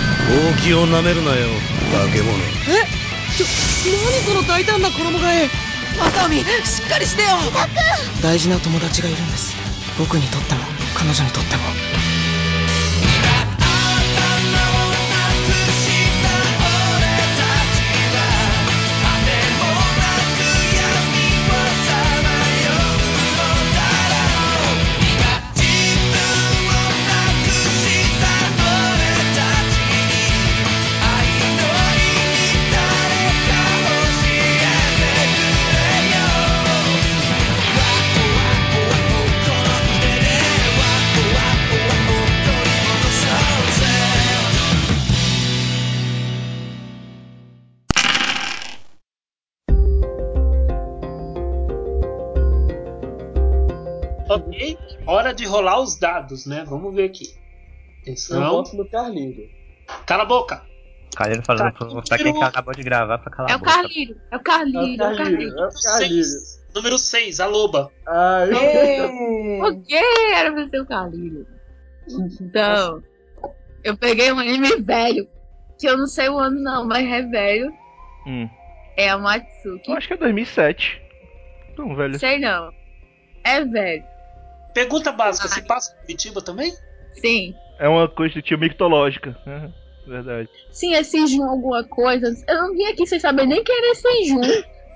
[0.55, 1.47] うきを舐めるなよ。
[1.91, 2.33] 化け物。
[2.71, 2.87] え？
[3.35, 3.45] ちょ
[4.25, 5.49] 何この大胆な衣替え。
[5.99, 6.43] マサミし
[6.85, 7.29] っかりしてよ。
[8.21, 9.55] 大事な友達がいるんです。
[9.99, 10.61] 僕にとっても
[10.95, 11.63] 彼女にとっても
[55.53, 56.63] 「rolar os dados, né?
[56.67, 57.25] Vamos ver aqui.
[57.25, 58.51] Eu Atenção.
[58.51, 59.49] voto no Carlinho.
[60.05, 60.61] Cala a boca.
[61.15, 63.71] Carlinho falando pro, pra quem que acabou de gravar pra calar É a o boca.
[63.71, 65.59] Carlinho, é o Carlinho, é o Carlinho.
[65.59, 66.73] é o.
[66.75, 67.91] Número 6, a loba.
[68.07, 68.49] Ai,
[69.59, 69.95] Por que
[70.33, 71.45] era pra ser o Carlinho?
[72.41, 73.01] Então,
[73.83, 75.27] eu peguei um anime velho,
[75.79, 77.71] que eu não sei o ano não, mas é velho.
[78.25, 78.49] Hum.
[78.97, 79.89] É a Matsuki.
[79.89, 81.01] Eu acho que é 2007.
[81.71, 82.17] Então, velho.
[82.19, 82.71] Sei não.
[83.43, 84.03] É velho.
[84.73, 86.73] Pergunta básica, se passa em Curitiba também?
[87.13, 87.55] Sim.
[87.79, 89.37] É uma coisa tio mitológica.
[89.45, 89.71] né?
[90.05, 90.49] Verdade.
[90.71, 92.33] Sim, é Sejun alguma coisa.
[92.47, 94.41] Eu não vim aqui sem saber nem que era Sejun.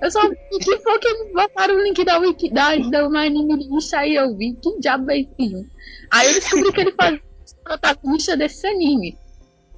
[0.00, 3.56] Eu só vi que foi que botaram o link da Wiki, da, da My Anime
[3.68, 5.64] List, aí eu vi que diabo é Sejun.
[6.10, 7.20] Aí eu descobri que ele fazia
[7.60, 9.18] o protagonista desse anime.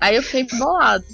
[0.00, 1.04] Aí eu fiquei bolado.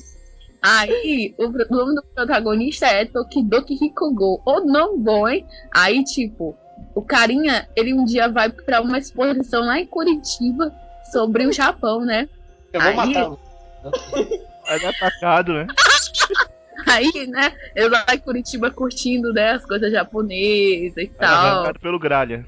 [0.62, 4.42] Aí o nome do protagonista é Tokidoki Hikogo.
[4.44, 5.46] Ou não bom, hein?
[5.72, 6.56] Aí, tipo,
[6.94, 10.72] o carinha, ele um dia vai pra uma exposição lá em Curitiba
[11.12, 12.28] sobre o Japão, né?
[12.72, 13.40] Eu vou Aí- matá-lo.
[14.68, 15.66] Aí é atacado, né?
[16.86, 21.34] Aí, né, eu lá em Curitiba curtindo, né, as coisas japonesas e é tal.
[21.34, 22.46] arrancado pelo gralha.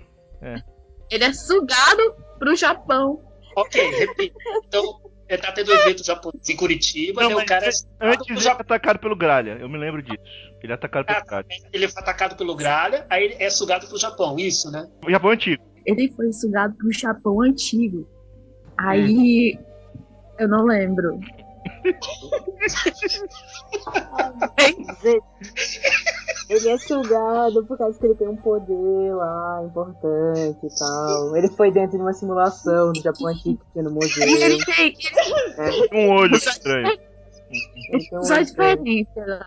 [1.10, 3.20] Ele é sugado pro Japão.
[3.56, 4.36] Ok, repito.
[4.66, 7.68] Então, ele tá tendo evento japonês em Curitiba Não, e o cara é
[8.00, 9.58] Antes ele é atacado pelo gralha.
[9.60, 10.22] Eu me lembro disso.
[10.62, 11.46] Ele é atacado pelo gralha.
[11.72, 14.88] ele foi atacado pelo Gralha, aí ele é sugado pro Japão, isso, né?
[15.06, 15.62] O Japão é antigo.
[15.84, 18.08] Ele foi sugado pro Japão antigo.
[18.76, 19.58] Aí,
[20.38, 21.18] eu não lembro.
[26.48, 31.36] Ele é sugado por causa que ele tem um poder lá importante e tal.
[31.36, 34.22] Ele foi dentro de uma simulação no Japão antigo que tinha no museu.
[34.26, 34.96] Ele tem
[35.92, 36.98] Um olho estranho.
[38.22, 39.46] Só olho diferença.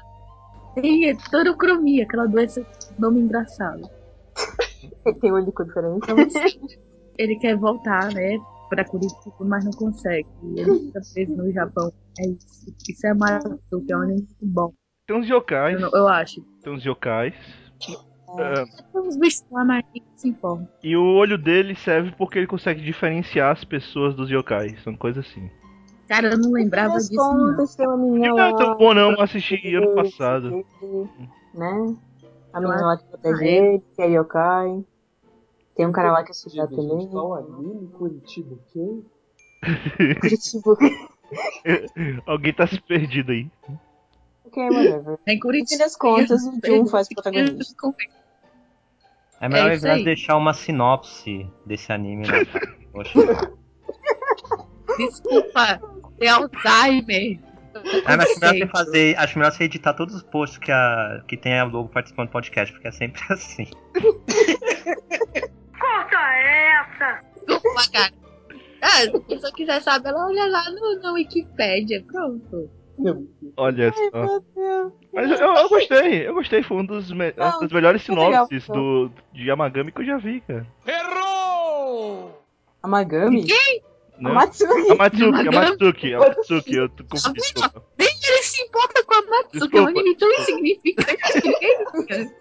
[0.75, 2.65] Tem heterocromia, aquela doença,
[2.97, 3.89] nome engraçado.
[5.05, 6.13] Ele tem olho de cor diferente.
[6.13, 6.33] mas-
[7.17, 8.37] Ele quer voltar, né,
[8.71, 10.27] pra Curitiba, mas não consegue.
[10.55, 11.91] Ele fica preso no Japão.
[12.19, 12.73] É isso.
[12.89, 14.73] Isso é maravilhoso, é um anime muito bom.
[15.05, 15.73] Tem uns yokais.
[15.75, 16.41] Eu, não- eu acho.
[16.63, 17.33] Tem uns yokais.
[18.39, 19.83] É, Tem uns bichos lá, mas
[20.15, 20.33] se
[20.81, 24.81] e o olho dele serve porque ele consegue diferenciar as pessoas dos yokais.
[24.83, 25.49] São coisas assim.
[26.07, 27.51] Cara, eu não lembrava disso, não.
[27.51, 30.65] contas, tem uma menina Não é tão bom não, eu assisti ano passado.
[31.53, 31.95] Né?
[32.53, 34.85] A menina lá que protege ele, que é yokai.
[35.81, 37.09] Tem um cara lá que é Curitiba, também.
[37.37, 37.87] Anime?
[37.87, 40.15] Curitiba, o quê?
[40.21, 40.77] Curitiba.
[42.27, 43.49] Alguém tá se perdido aí.
[44.45, 45.17] Ok, whatever.
[45.27, 45.69] Em No Curitiba.
[45.69, 47.95] fim das contas, o Jun faz protagonista.
[49.39, 52.45] É melhor É é deixar uma sinopse desse anime, né?
[52.93, 53.19] Poxa.
[54.99, 55.81] Desculpa,
[56.19, 57.39] tem Alzheimer.
[58.05, 59.17] Ah, mas acho melhor você fazer.
[59.17, 62.33] Acho melhor você editar todos os posts que, a, que tem a Lobo participando do
[62.33, 63.67] podcast, porque é sempre assim.
[67.47, 68.13] Desculpa, cara.
[68.81, 72.03] Ah, se a pessoa quiser saber, ela olha lá no, na Wikipédia.
[72.07, 72.69] Pronto.
[73.57, 74.39] Olha Ai, só.
[74.55, 74.93] Deus.
[75.13, 76.63] Mas eu, eu gostei, eu gostei.
[76.63, 80.17] Foi um dos, me- Não, das melhores legal, sinopses do, de Yamagami que eu já
[80.17, 80.65] vi, cara.
[82.83, 83.45] Amagami?
[84.19, 84.29] Né?
[84.29, 84.91] Amatsuki.
[84.91, 87.33] A Matsuki, a Matsuki, a Matsuki, eu tô confuso.
[87.97, 92.31] Nem ele se importa com a Matsuki, é um anime tão insignificante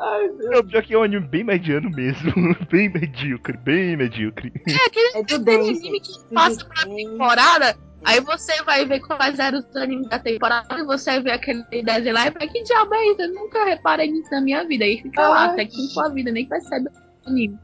[0.00, 2.32] Ai, meu É, pior que é um anime bem mediano mesmo.
[2.70, 4.52] Bem medíocre, bem medíocre.
[4.66, 4.70] É
[5.12, 5.70] do Aquele Dance.
[5.70, 10.78] anime que passa pra temporada, aí você vai ver quais eram os animes da temporada,
[10.78, 13.22] e você vê aquele desenho lá e vai, que diabo é isso?
[13.22, 14.84] Eu nunca reparei nisso na minha vida.
[14.84, 15.50] Aí fica lá, Ai.
[15.50, 17.58] até que sua vida nem percebe o anime.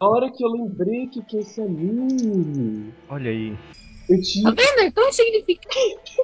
[0.00, 2.92] Agora que eu lembrei que que é esse anime.
[3.08, 3.50] Olha aí.
[4.08, 4.50] Eu Tá tinha.
[4.52, 4.80] vendo?
[4.86, 6.22] É tão insignificante.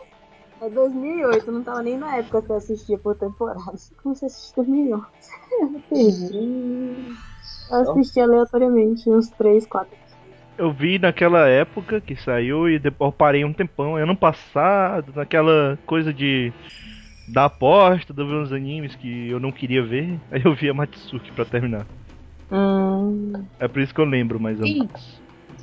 [0.64, 3.60] É 2008, não tava nem na época que eu assistia por temporada.
[4.02, 5.06] Como você assistiu 2011?
[5.60, 7.16] Eu perdi.
[7.70, 9.96] Eu assisti aleatoriamente uns 3, 4.
[10.56, 15.76] Eu vi naquela época que saiu e depois eu parei um tempão, ano passado, naquela
[15.84, 16.52] coisa de
[17.28, 20.18] da aposta, de ver uns animes que eu não queria ver.
[20.30, 21.86] Aí eu vi a Matsuki pra terminar.
[22.50, 25.22] Hum, É por isso que eu lembro mais ou menos.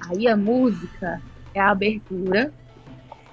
[0.10, 1.22] Aí a música
[1.54, 2.54] é a abertura.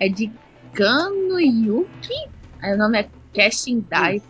[0.01, 0.33] É de
[0.73, 2.15] Kano Yuki.
[2.63, 4.23] Aí o nome é Casting Die.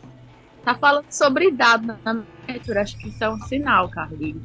[0.64, 2.00] Tá falando sobre dado na
[2.48, 2.82] abertura.
[2.82, 4.42] Acho que isso é um sinal, Carlinhos.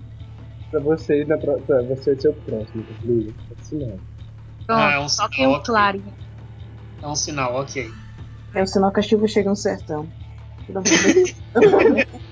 [0.70, 3.36] Pra você ir na pro- pra você ser o próximo, Carlinhos.
[3.60, 4.02] Assim não.
[4.66, 5.66] Pronto, Ah, é um só tem sinal, um ok.
[5.66, 6.14] clarinho.
[7.02, 7.86] É um sinal, ok.
[8.56, 10.12] é o sinal que a chuva chega no sertão.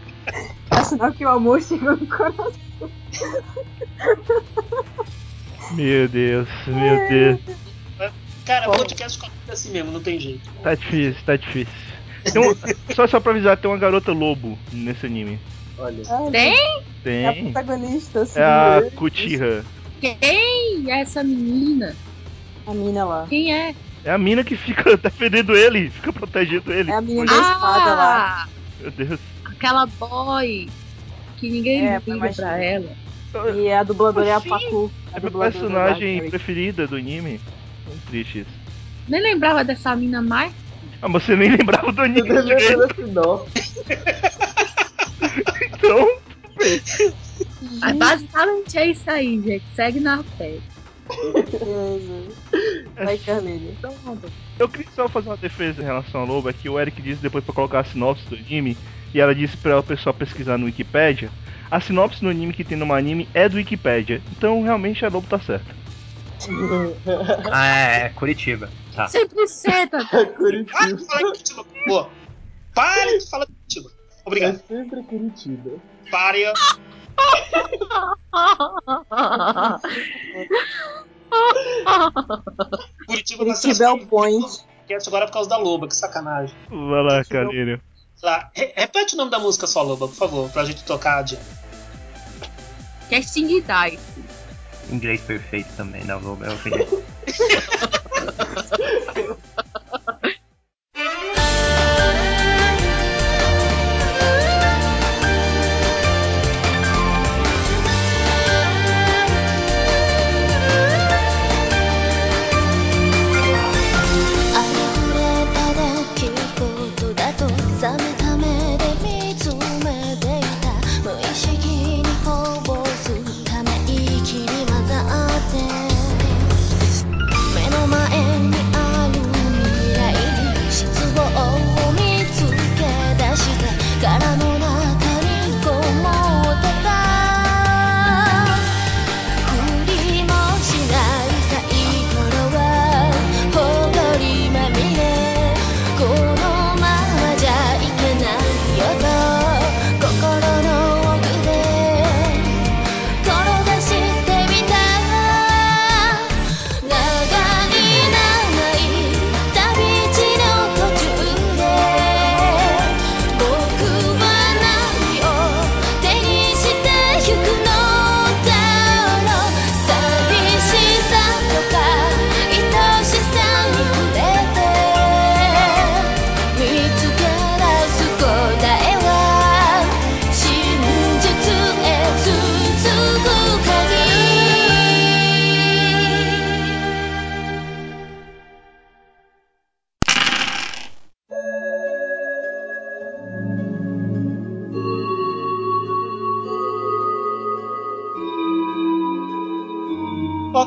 [0.74, 2.52] É o sinal que o amor chegou no coração.
[5.76, 7.71] Meu Deus, meu Deus.
[8.46, 8.78] Cara, Bom.
[8.78, 10.50] podcast com é assim mesmo, não tem jeito.
[10.64, 11.74] Tá difícil, tá difícil.
[12.32, 12.56] Tem um-
[12.96, 15.40] só, só pra avisar, tem uma garota lobo nesse anime.
[15.78, 16.04] Olha.
[16.32, 16.54] Tem?
[17.04, 17.44] É a Tem.
[17.52, 18.40] protagonista, assim.
[18.40, 18.90] É a né?
[18.92, 19.64] Kuchiha.
[20.00, 20.18] Quem
[20.92, 21.96] é essa menina?
[22.68, 23.26] A mina lá.
[23.28, 23.76] Quem é?
[24.04, 26.92] É a mina que fica defendendo ele, fica protegendo ele.
[26.92, 28.44] É a menina da espada lá.
[28.44, 28.50] Ah,
[28.80, 29.20] Meu Deus.
[29.46, 30.68] aquela boy
[31.38, 32.90] que ninguém É, liga mas- pra ela.
[33.56, 34.38] E a dubladora é a.
[34.38, 34.40] A É
[34.72, 34.90] meu
[35.22, 37.40] dubladora personagem da- preferida do anime.
[38.12, 38.52] Triste isso.
[39.08, 40.52] Nem lembrava dessa mina mais.
[41.02, 42.44] Ah, você nem lembrava do anime da
[42.94, 43.86] sinopse?
[45.74, 46.10] então.
[47.80, 49.64] Mas basicamente é isso aí, gente.
[49.74, 50.58] Segue na fé.
[52.96, 53.78] Vai, Carlinhos.
[54.60, 57.22] Eu queria só fazer uma defesa em relação ao Lobo, é que o Eric disse
[57.22, 58.78] depois pra colocar a sinopse do anime,
[59.14, 61.30] e ela disse pra o pessoal pesquisar no Wikipedia.
[61.70, 64.22] A sinopse do anime que tem no anime é do Wikipedia.
[64.34, 65.81] Então realmente a Lobo tá certa.
[67.52, 68.70] Ah, é, é Curitiba.
[68.96, 69.08] Tá.
[69.08, 69.90] 100%.
[70.72, 72.08] Para de falar Curitiba, pô.
[72.74, 73.90] Pare de falar Curitiba.
[73.90, 74.62] É Obrigado.
[74.68, 75.72] sempre Curitiba.
[76.10, 76.44] Pare.
[83.08, 84.46] Curitiba vai Curitiba é o point.
[85.08, 86.56] agora por causa da Loba, que sacanagem.
[86.70, 87.80] Vai lá, Carlinho.
[88.22, 91.44] Lá, re- repete o nome da música só, Loba, por favor, pra gente tocar adiante.
[93.10, 93.98] Casting Dice.
[94.92, 96.44] Inglês perfeito também da Lobo.
[96.44, 96.58] É o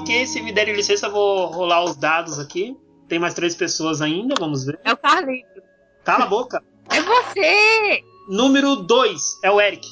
[0.04, 2.76] Ok, se me derem licença, eu vou rolar os dados aqui.
[3.08, 4.78] Tem mais três pessoas ainda, vamos ver.
[4.84, 5.62] É o Carlito.
[6.04, 6.62] Cala a boca.
[6.90, 8.04] É você!
[8.28, 9.86] Número 2 é o Eric.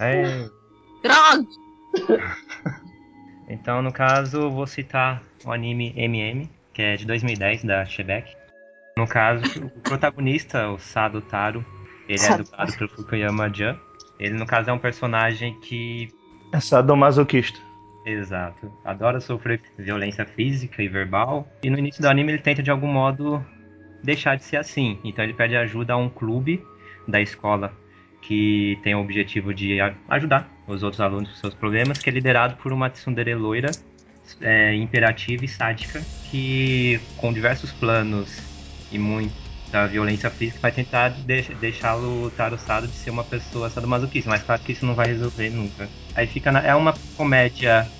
[0.00, 0.48] É.
[1.02, 1.46] Droga!
[3.48, 8.34] Então, no caso, eu vou citar o anime MM, que é de 2010, da Shebek.
[8.96, 9.42] No caso,
[9.76, 11.62] o protagonista, o Sado Taro,
[12.08, 12.44] ele é Sado.
[12.44, 13.78] dublado pelo Fukuyama Jan.
[14.18, 16.08] Ele, no caso, é um personagem que
[16.50, 17.60] É sadomasoquista.
[18.04, 18.72] Exato.
[18.84, 21.46] Adora sofrer violência física e verbal.
[21.62, 23.44] E no início do anime ele tenta de algum modo
[24.02, 24.98] deixar de ser assim.
[25.04, 26.62] Então ele pede ajuda a um clube
[27.06, 27.72] da escola
[28.20, 29.78] que tem o objetivo de
[30.08, 33.72] ajudar os outros alunos com seus problemas, que é liderado por uma tsundere loira
[34.40, 38.48] é, imperativa e sádica que com diversos planos
[38.90, 44.42] e muita violência física vai tentar de- deixá-lo taroçado de ser uma pessoa sadomasoquista, mas
[44.42, 45.90] claro que isso não vai resolver nunca.
[46.14, 47.90] Aí fica na- é uma comédia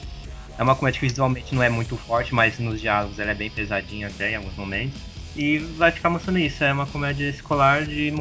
[0.58, 3.50] é uma comédia que visualmente não é muito forte, mas nos diálogos ela é bem
[3.50, 5.00] pesadinha até em alguns momentos.
[5.34, 8.12] E vai ficar mostrando isso, é uma comédia escolar de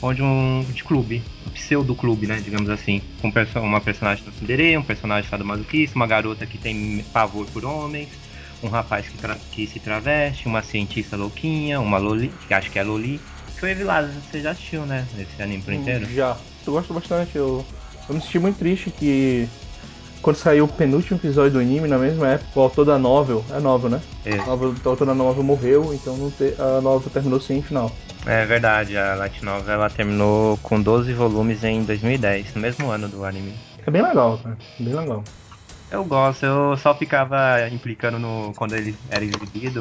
[0.00, 4.32] onde um de clube, um pseudo clube, né, digamos assim, com perso- uma personagem do
[4.32, 8.08] Cinderê, um personagem sadomasoquista, uma garota que tem pavor por homens,
[8.62, 9.18] um rapaz que,
[9.50, 13.20] que se traveste, uma cientista louquinha, uma loli, que acho que é loli.
[13.58, 16.06] Foi Vilas, você já assistiu, né, esse anime por inteiro?
[16.14, 16.38] Já.
[16.66, 17.36] Eu gosto bastante.
[17.36, 17.66] Eu,
[18.10, 19.48] eu me senti muito triste que
[20.20, 23.60] quando saiu o penúltimo episódio do anime, na mesma época, o autor da novel, é
[23.60, 24.02] novel, né?
[24.24, 24.36] É.
[24.38, 27.90] O autor o autor da novel morreu, então não te- a novel terminou sem final.
[28.26, 33.08] É verdade, a Light Novel ela terminou com 12 volumes em 2010, no mesmo ano
[33.08, 33.54] do anime.
[33.86, 34.58] É bem legal, cara.
[34.78, 35.24] Bem legal.
[35.90, 39.80] Eu gosto, eu só ficava implicando no quando ele era exibido,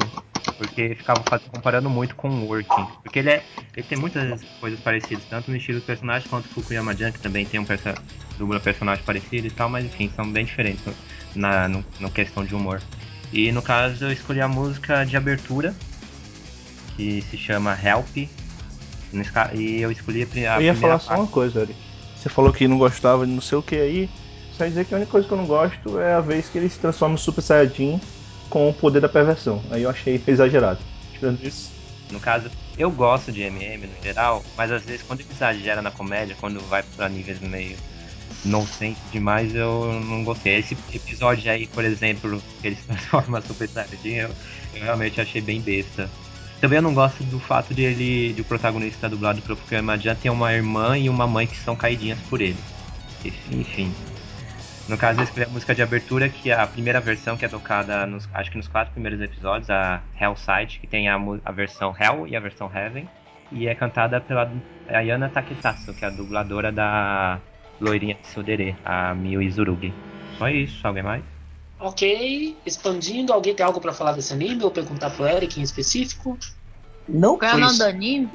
[0.59, 2.85] Porque ficava comparando muito com o Working.
[3.01, 3.43] Porque ele, é,
[3.77, 7.19] ele tem muitas coisas parecidas, tanto no estilo do personagem quanto o Fukuyama Jan, que
[7.19, 7.89] também tem um perso
[8.37, 10.83] dubla personagem parecido e tal, mas enfim, são bem diferentes
[11.33, 12.81] na no, no questão de humor.
[13.31, 15.73] E no caso eu escolhi a música de abertura,
[16.95, 18.29] que se chama Help.
[19.55, 21.21] E eu escolhi a, pri- a Eu ia primeira falar só parte.
[21.21, 21.79] uma coisa, Eric.
[22.15, 24.09] Você falou que não gostava de não sei o que aí.
[24.51, 26.67] Só dizer que a única coisa que eu não gosto é a vez que ele
[26.67, 28.01] se transforma em Super Saiyajin
[28.49, 29.61] com o poder da perversão.
[29.71, 30.79] Aí eu achei exagerado.
[31.13, 31.71] Tirando isso.
[32.11, 36.35] No caso, eu gosto de MM no geral, mas às vezes quando exagera na comédia,
[36.39, 37.77] quando vai pra níveis meio
[38.45, 40.57] nonsense demais, eu não gostei.
[40.57, 44.29] Esse episódio aí, por exemplo, que ele se transforma Super Saiyajin, eu,
[44.75, 46.09] eu realmente achei bem besta.
[46.59, 50.15] Também eu não gosto do fato de ele, de o protagonista dublado pelo Fukuyama Jan
[50.15, 52.57] ter uma irmã e uma mãe que são caidinhas por ele.
[53.51, 53.93] Enfim.
[54.89, 57.47] No caso, eu escolhi a música de abertura, que é a primeira versão que é
[57.47, 61.15] tocada, nos, acho que nos quatro primeiros episódios, a Hellside, que tem a,
[61.45, 63.07] a versão Hell e a versão Heaven,
[63.51, 64.51] e é cantada pela
[64.87, 67.39] Ayana Taketatsu, que é a dubladora da
[67.79, 69.93] loirinha de Sudere, a Miyu Izurugi.
[70.39, 71.23] Só isso, alguém mais?
[71.79, 76.35] Ok, expandindo, alguém tem algo pra falar desse anime ou perguntar pro Eric em específico?
[77.07, 77.37] Não.
[77.37, 77.83] Qual é o nome Isso.
[77.83, 78.29] do anime?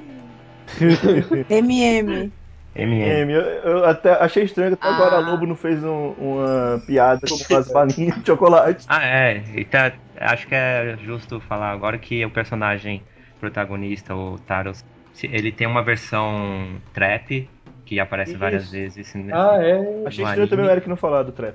[1.50, 2.32] MM.
[2.76, 3.32] MM.
[3.32, 5.30] eu, eu até achei estranho que até agora a Ah.
[5.30, 8.84] Lobo não fez um- uma piada com as balinhas de chocolate.
[8.88, 13.02] Ah, é, e tá- acho que é justo falar agora que o personagem
[13.40, 14.84] protagonista, o Taros,
[15.22, 17.48] ele tem uma versão trap,
[17.84, 18.72] que aparece várias Isso.
[18.72, 19.14] vezes.
[19.14, 20.06] nesse- Ah, é?
[20.06, 20.72] Achei estranho também o anime.
[20.72, 21.54] Eric não falar do trap.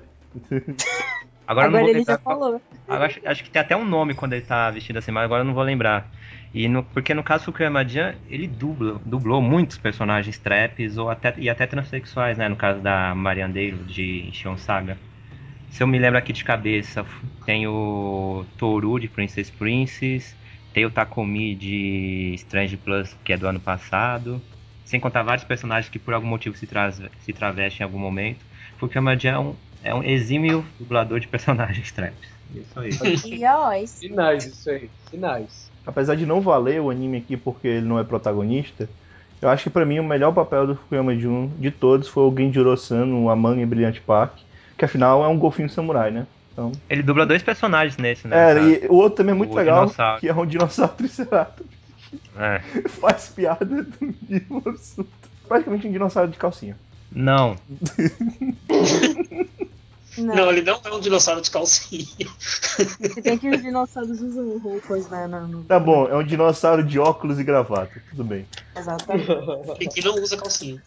[1.47, 2.61] Agora, eu não Agora vou ele já falou.
[2.87, 5.41] Eu acho, acho que tem até um nome quando ele tá vestido assim, mas agora
[5.41, 6.07] eu não vou lembrar.
[6.53, 11.09] E no, porque no caso do Fukuyama Jan, ele dubla, dublou muitos personagens traps ou
[11.09, 12.49] até, e até transexuais, né?
[12.49, 14.97] No caso da Mariandeiro de Shion Saga.
[15.69, 17.05] Se eu me lembro aqui de cabeça,
[17.45, 20.35] tem o Toru de Princess Princess,
[20.73, 24.41] tem o Takomi de Strange Plus, que é do ano passado.
[24.85, 28.43] Sem contar vários personagens que por algum motivo se, traz, se travestem em algum momento.
[28.79, 32.27] Fukuyama Jan é um, é um exímio dublador de personagens traps.
[32.55, 32.89] Isso aí.
[33.39, 34.89] E ó, esse- Sinais, isso aí.
[35.11, 35.68] Sinais.
[35.85, 38.89] Apesar de não valer o anime aqui porque ele não é protagonista,
[39.41, 42.35] eu acho que pra mim o melhor papel do Fukuyama Jun de todos foi o
[42.35, 44.33] Genjiro-san no Among em Brilliant Park,
[44.77, 46.27] que afinal é um golfinho samurai, né?
[46.53, 48.51] Então, Ele dubla dois personagens nesse, né?
[48.51, 50.19] é, e o outro também é muito O legal, dinossauro.
[50.19, 51.65] que é um dinossauro triceratops.
[52.37, 52.59] É.
[52.89, 55.09] Faz piada do nível absurdo.
[55.47, 56.75] Praticamente um dinossauro de calcinha.
[57.11, 57.55] Não,
[60.23, 62.05] Não, Não, ele não é um dinossauro de calcinha.
[62.05, 65.27] se bem que os dinossauros usam roupas, né?
[65.27, 68.47] No, no- Tá bom, é um dinossauro de óculos e gravata, tudo bem.
[68.75, 69.31] Exatamente.
[69.79, 70.81] E que não usa calcinha.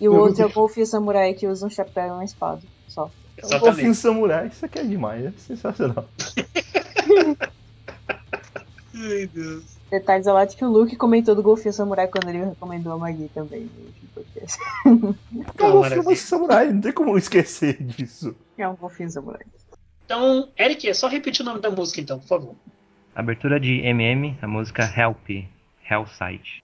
[0.00, 2.60] E o outro é o golfinho samurai que usa um chapéu e uma espada.
[2.88, 3.10] Só.
[3.42, 3.96] É um golfinho Exatamente.
[3.96, 6.08] samurai, isso aqui é demais, é sensacional.
[8.94, 9.73] Ai, Deus.
[9.90, 13.30] Detalhes ao lado que o Luke comentou do golfinho samurai quando ele recomendou a Magui
[13.34, 14.58] também no último podcast.
[15.58, 18.34] É um golfinho samurai, não tem como esquecer disso.
[18.58, 19.42] É um golfinho samurai.
[20.04, 22.54] Então, Eric, é só repetir o nome da música então, por favor.
[23.14, 25.28] abertura de MM, a música Help,
[25.88, 26.63] Hellsite.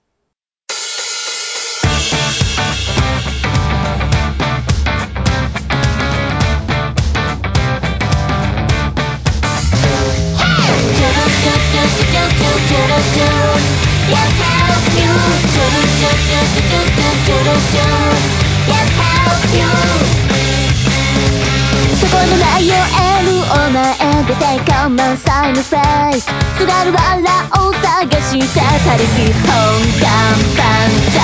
[24.27, 26.25] 出てこ満載のフェイス
[26.57, 29.51] すがるわらを探して他力本
[29.99, 30.09] 願
[30.57, 30.65] 万
[31.09, 31.19] 歳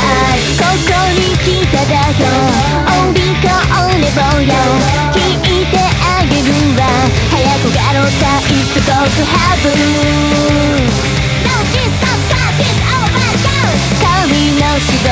[0.57, 2.25] ここに来ただよ
[2.87, 3.47] おりこ
[3.95, 5.46] れぼよ。
[6.47, 9.83] は早くガロさ It's the go to yeah, do, do,
[11.43, 11.77] do, do,
[13.99, 15.11] 神の仕事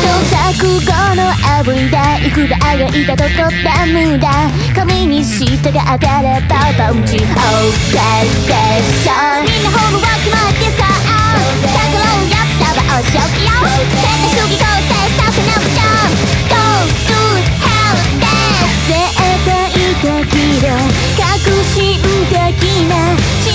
[0.00, 4.18] 創作後の Everyday いくらあがいたとこった無
[4.74, 7.24] 神に従っ当たればバウンチオー
[7.88, 9.08] station
[9.44, 13.50] みんなホームワークマってさあタグロンやったばお仕置よ
[14.02, 16.49] 変な主義構成させなくちゃ
[20.30, 20.68] 的で
[21.18, 23.50] 革新的な力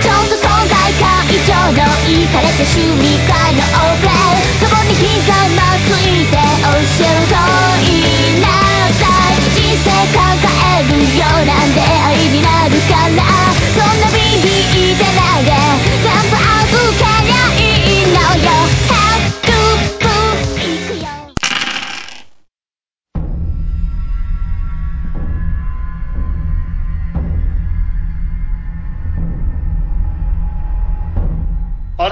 [0.00, 1.78] ちょっと存在感以上の
[2.08, 4.10] いかれて修理会のオープレ
[4.58, 7.34] そこにひざまついて教えると
[7.80, 8.46] 言いな
[8.94, 13.22] さい人生抱えるようなんで愛になるから
[13.74, 16.37] そんなビビってない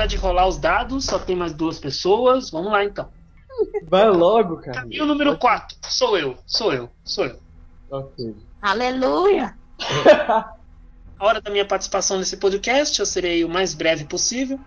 [0.06, 2.50] parar de rolar os dados, só tem mais duas pessoas.
[2.50, 3.08] Vamos lá então.
[3.84, 4.86] Vai logo, cara.
[4.90, 7.38] E o número 4, sou eu, sou eu, sou eu.
[7.90, 8.34] Ok.
[8.62, 9.56] Aleluia!
[11.18, 14.60] A hora da minha participação nesse podcast, eu serei o mais breve possível.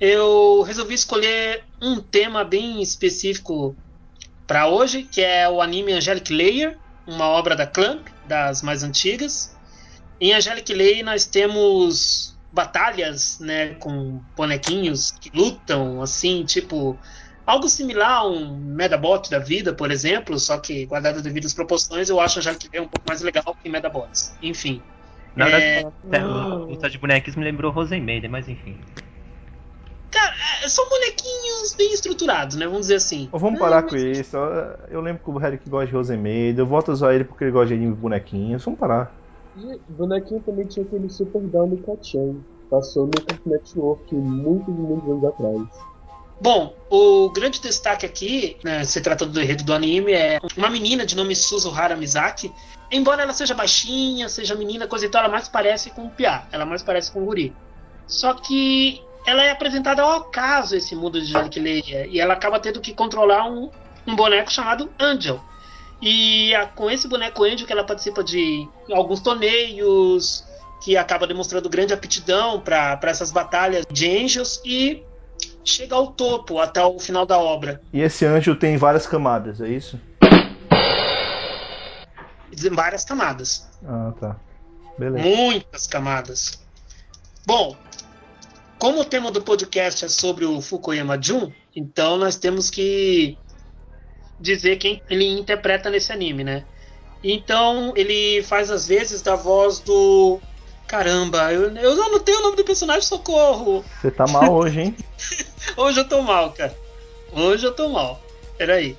[0.00, 3.74] Eu resolvi escolher um tema bem específico
[4.46, 9.56] para hoje, que é o anime Angelic Layer, uma obra da Clamp, das mais antigas.
[10.20, 16.98] Em Angelic Layer nós temos batalhas, né, com bonequinhos que lutam, assim, tipo
[17.46, 22.08] algo similar a um Medabot da vida, por exemplo, só que guardado devido às proporções,
[22.08, 24.34] eu acho Angelic Layer um pouco mais legal que Medabots.
[24.42, 24.82] Enfim.
[25.36, 28.78] Na verdade, É, é, luta de bonecos me lembrou Rosenmaiden, mas enfim.
[30.10, 30.34] Cara,
[30.64, 32.64] é, são bonequinhos bem estruturados, né?
[32.64, 33.28] Vamos dizer assim.
[33.30, 34.34] Vamos parar com isso.
[34.88, 36.58] Eu lembro que o Eric gosta de Rosemade.
[36.58, 38.64] Eu volto a usar ele porque ele gosta de bonequinhos.
[38.64, 39.14] Vamos parar.
[39.56, 42.36] E bonequinho também tinha aquele Super Down do Kachan.
[42.70, 45.96] Passou no Cartoon Network muitos, muitos anos atrás.
[46.40, 51.06] Bom, o grande destaque aqui, né, se tratando do enredo do anime, é uma menina
[51.06, 52.52] de nome Suzuhara Mizaki.
[52.92, 56.46] Embora ela seja baixinha, seja menina, coisa e tal, ela mais parece com um piá,
[56.52, 57.54] ela mais parece com um guri.
[58.06, 62.60] Só que ela é apresentada ao acaso esse mundo de Angelic Leia, e ela acaba
[62.60, 63.70] tendo que controlar um,
[64.06, 65.40] um boneco chamado Angel.
[66.00, 70.44] E a- com esse boneco Angel que ela participa de alguns torneios,
[70.82, 75.02] que acaba demonstrando grande aptidão para essas batalhas de Angels e
[75.64, 77.80] chega ao topo até o final da obra.
[77.92, 79.98] E esse anjo tem várias camadas, é isso?
[82.72, 83.68] Várias camadas.
[83.86, 84.36] Ah, tá.
[84.98, 85.26] Beleza.
[85.26, 86.62] Muitas camadas.
[87.46, 87.76] Bom,
[88.78, 93.36] como o tema do podcast é sobre o Fukuyama Jun, então nós temos que
[94.38, 96.64] dizer quem ele interpreta nesse anime, né?
[97.22, 100.40] Então ele faz às vezes da voz do.
[100.86, 103.84] Caramba, eu, eu não tenho o nome do personagem, socorro!
[104.00, 104.96] Você tá mal hoje, hein?
[105.76, 106.76] Hoje eu tô mal, cara.
[107.32, 108.20] Hoje eu tô mal.
[108.56, 108.96] Peraí.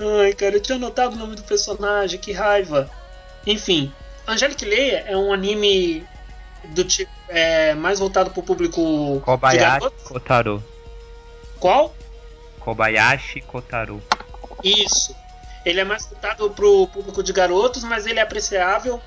[0.00, 2.90] Ai, cara, eu tinha anotado o nome do personagem, que raiva.
[3.46, 3.92] Enfim,
[4.26, 6.06] Angelic Leia é um anime
[6.70, 9.88] do tipo é, mais voltado pro público Kobayashi.
[10.04, 10.62] Kotaro.
[11.58, 11.94] Qual?
[12.64, 14.02] Kobayashi Kotaro.
[14.62, 15.14] Isso.
[15.64, 19.00] Ele é mais voltado pro público de garotos, mas ele é apreciável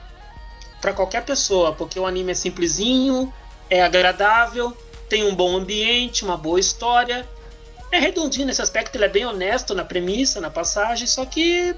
[0.82, 3.34] para qualquer pessoa, porque o anime é simplesinho,
[3.70, 4.76] é agradável,
[5.10, 7.28] tem um bom ambiente, uma boa história.
[7.91, 11.76] É redondinho nesse aspecto, ele é bem honesto na premissa, na passagem, só que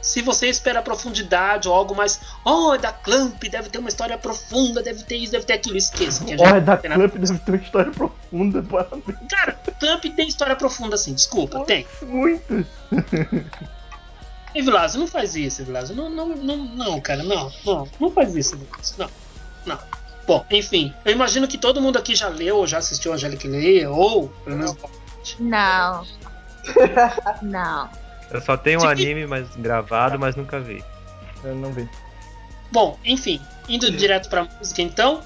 [0.00, 4.18] se você espera profundidade ou algo mais, oh, é da Clamp, deve ter uma história
[4.18, 6.24] profunda, deve ter isso, deve ter aquilo, esqueça.
[6.24, 8.21] que a gente Olha, não da Clamp deve ter uma história profunda,
[8.68, 9.18] parabéns.
[9.28, 11.86] Cara, Clamp tem história profunda assim, desculpa, tem.
[12.02, 12.66] Muito.
[14.54, 15.94] E Vilazo, não faz isso, Vilazo.
[15.94, 18.94] Não, não, não, não, cara, não, não, não faz isso, Vilazo.
[18.98, 19.08] Não,
[19.64, 19.78] não.
[20.26, 23.90] Bom, enfim, eu imagino que todo mundo aqui já leu ou já assistiu Angelic Leia,
[23.90, 24.76] ou pelo menos.
[25.40, 26.06] Não.
[27.42, 27.90] Não.
[28.30, 30.82] Eu só tenho um anime mas gravado, mas nunca vi.
[31.42, 31.88] Eu não vi.
[32.70, 35.22] Bom, enfim, indo direto pra música então,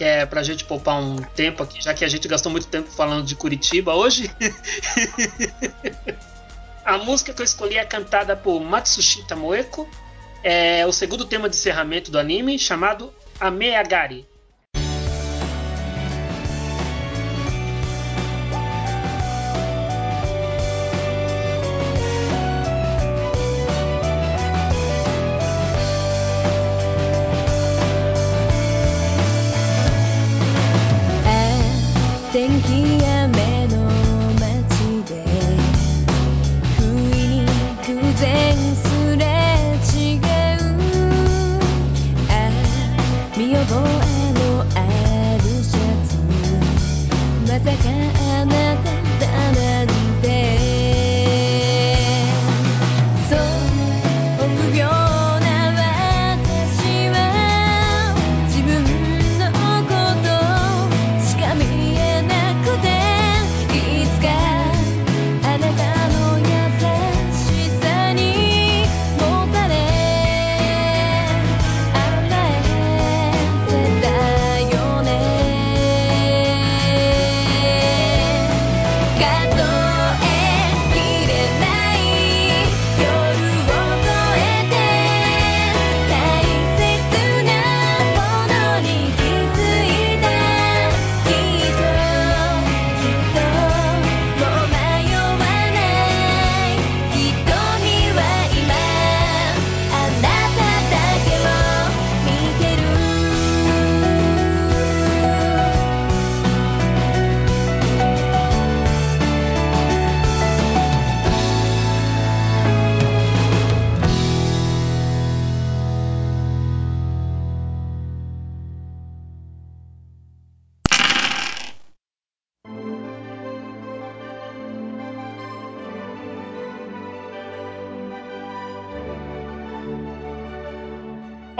[0.00, 2.90] que é pra gente poupar um tempo aqui, já que a gente gastou muito tempo
[2.90, 4.34] falando de Curitiba hoje.
[6.82, 9.86] a música que eu escolhi é cantada por Matsushita Moeko,
[10.42, 14.26] é o segundo tema de encerramento do anime, chamado Ameagari.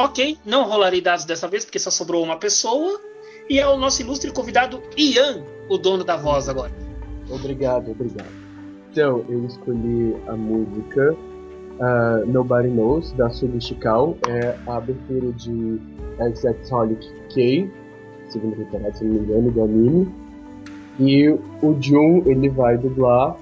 [0.02, 2.98] Ok, não rolarei dados dessa vez, porque só sobrou uma pessoa.
[3.50, 6.72] E é o nosso ilustre convidado Ian, o dono da voz agora.
[7.28, 8.32] Obrigado, obrigado.
[8.90, 14.16] Então, eu escolhi a música uh, Nobody Knows, da Sugi Shikao.
[14.26, 15.78] É a abertura de
[16.18, 17.70] Exexholic K,
[18.30, 20.14] segunda temporada, se não me engano, do anime.
[20.98, 23.36] E o Jun, ele vai dublar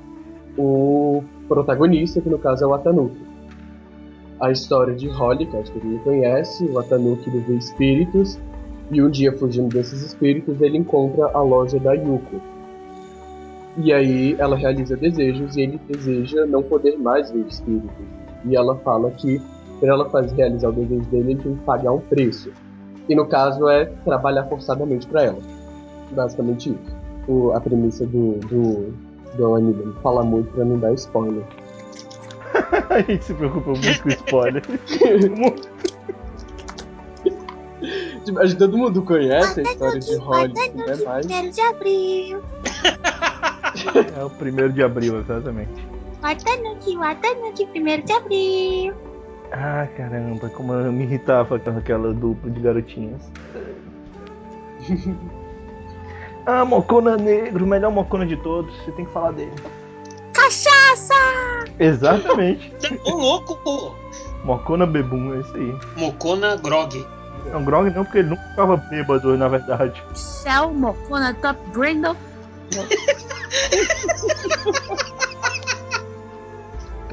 [0.59, 3.28] o protagonista, que no caso é o Atanuki.
[4.41, 8.39] A história de Holly, que acho que ele conhece, o Atanuki do vê espíritos,
[8.91, 12.41] e um dia, fugindo desses espíritos, ele encontra a loja da Yuko.
[13.77, 18.07] E aí ela realiza desejos e ele deseja não poder mais ver espíritos.
[18.45, 19.41] E ela fala que
[19.79, 22.51] para ela fazer realizar o desejo dele, ele tem que pagar um preço.
[23.09, 25.39] E no caso é trabalhar forçadamente para ela.
[26.11, 26.97] Basicamente isso.
[27.29, 28.93] O, a premissa do, do,
[29.37, 29.95] do anime.
[30.03, 31.45] Fala muito pra não dar spoiler.
[32.91, 34.63] A gente se preocupa muito com spoiler.
[38.25, 41.27] Tipo, acho que todo mundo conhece a história de Holly, não é mais.
[41.27, 42.43] Primeiro de abril.
[44.19, 45.89] É o primeiro de abril, exatamente.
[46.23, 48.95] Watanuki, Watanuki, primeiro de abril.
[49.53, 53.31] Ah, caramba, como eu me irritava com aquela dupla de garotinhas.
[56.45, 59.53] ah, Mocona Negro, o melhor Mocona de todos, você tem que falar dele.
[60.49, 61.15] Cachaça!
[61.79, 62.73] Exatamente.
[63.05, 63.95] Ô louco, pô!
[64.45, 65.77] Mocona Bebum, é isso aí.
[65.97, 67.07] Mocona Grog.
[67.53, 70.03] Não, Grog não, porque ele nunca ficava bêbado, na verdade.
[70.15, 72.17] Cell Mocona Top Brindle.
[77.05, 77.09] O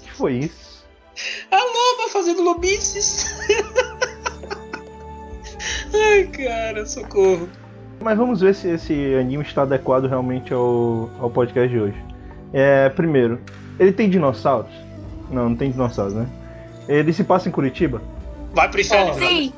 [0.00, 0.84] que foi isso?
[1.52, 3.26] A loba fazendo lobices.
[5.94, 7.48] Ai, cara, socorro.
[8.02, 12.04] Mas vamos ver se esse anime está adequado realmente ao, ao podcast de hoje.
[12.50, 13.38] É, primeiro,
[13.78, 14.72] ele tem dinossauros?
[15.30, 16.26] Não, não tem dinossauros, né?
[16.88, 18.00] Ele se passa em Curitiba?
[18.54, 19.52] Vai pro inferno, Sim.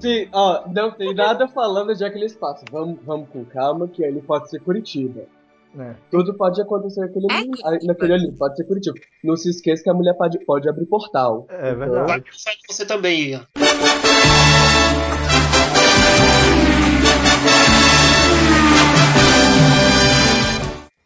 [0.00, 2.64] Sim, ó, não tem nada falando de aquele espaço.
[2.70, 5.22] Vamos, vamos com calma, que ele pode ser Curitiba.
[5.78, 5.94] É.
[6.10, 8.96] Tudo pode acontecer naquele, É naquele ali, pode ser Curitiba.
[9.24, 11.46] Não se esqueça que a mulher pode, pode abrir portal.
[11.48, 12.22] É Então, Vai verdade.
[12.24, 13.46] pro inferno você também, Ian.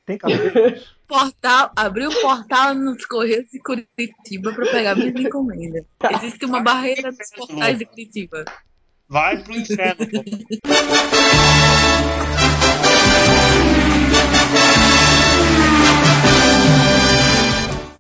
[0.07, 0.97] Tem cabelos?
[1.09, 5.85] Portal, abri um portal nos Correios de Curitiba pra pegar minhas encomendas.
[6.17, 8.45] Existe uma barreira dos portais de Curitiba.
[9.09, 10.05] Vai pro inferno.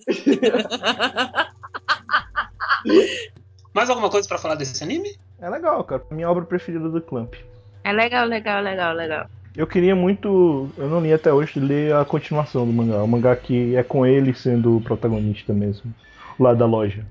[3.74, 5.16] Mais alguma coisa pra falar desse anime?
[5.40, 6.02] É legal, cara.
[6.10, 7.34] Minha obra preferida do Clamp.
[7.84, 9.26] É legal, legal, legal, legal.
[9.56, 10.68] Eu queria muito.
[10.76, 13.02] Eu não li até hoje ler a continuação do mangá.
[13.02, 15.92] O mangá que é com ele sendo o protagonista mesmo.
[16.38, 17.04] Lá da loja.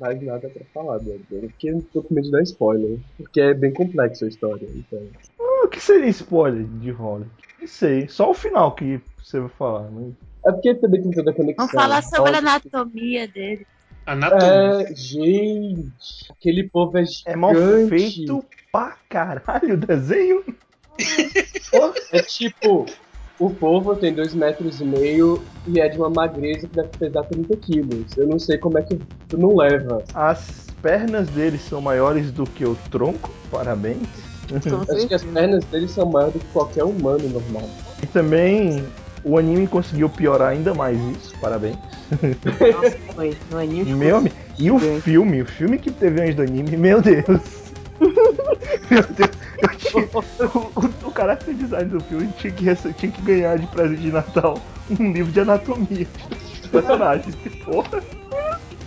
[0.00, 2.98] mais nada pra falar dele, porque eu tô com medo de dar spoiler.
[3.16, 4.68] Porque é bem complexo a história.
[4.74, 5.00] Então.
[5.40, 7.26] Ah, O que seria spoiler de Holly?
[7.60, 8.08] Não sei.
[8.08, 9.82] Só o final que você vai falar.
[9.90, 10.12] Né?
[10.46, 11.66] É porque também tem toda a conexão.
[11.66, 13.66] Vamos falar sobre a anatomia dele.
[14.06, 14.88] Anatomia.
[14.90, 17.22] É, gente, aquele povo é gigante.
[17.26, 17.54] É mal
[17.88, 20.44] feito pra caralho o desenho.
[22.12, 22.86] É tipo,
[23.38, 27.24] o povo tem dois metros e meio e é de uma magreza que deve pesar
[27.24, 28.16] 30 quilos.
[28.16, 28.96] Eu não sei como é que
[29.28, 30.04] tu não leva.
[30.14, 33.28] As pernas dele são maiores do que o tronco.
[33.50, 34.06] Parabéns.
[34.54, 35.26] Acho que as certeza.
[35.32, 37.68] pernas dele são maiores do que qualquer humano normal.
[38.02, 38.86] E também
[39.24, 41.34] o anime conseguiu piorar ainda mais isso.
[41.40, 41.76] Parabéns.
[42.72, 43.36] Nossa, foi.
[43.50, 47.00] No anime ficou Meu, e o filme, o filme que teve antes do anime, meu
[47.00, 47.72] Deus.
[48.90, 49.30] meu Deus.
[49.62, 54.02] Eu tinha, o, o, character design do filme tinha que, tinha que ganhar de presente
[54.02, 54.60] de Natal
[54.90, 56.06] um livro de anatomia
[56.60, 57.34] dos personagens.
[57.36, 58.02] Que porra.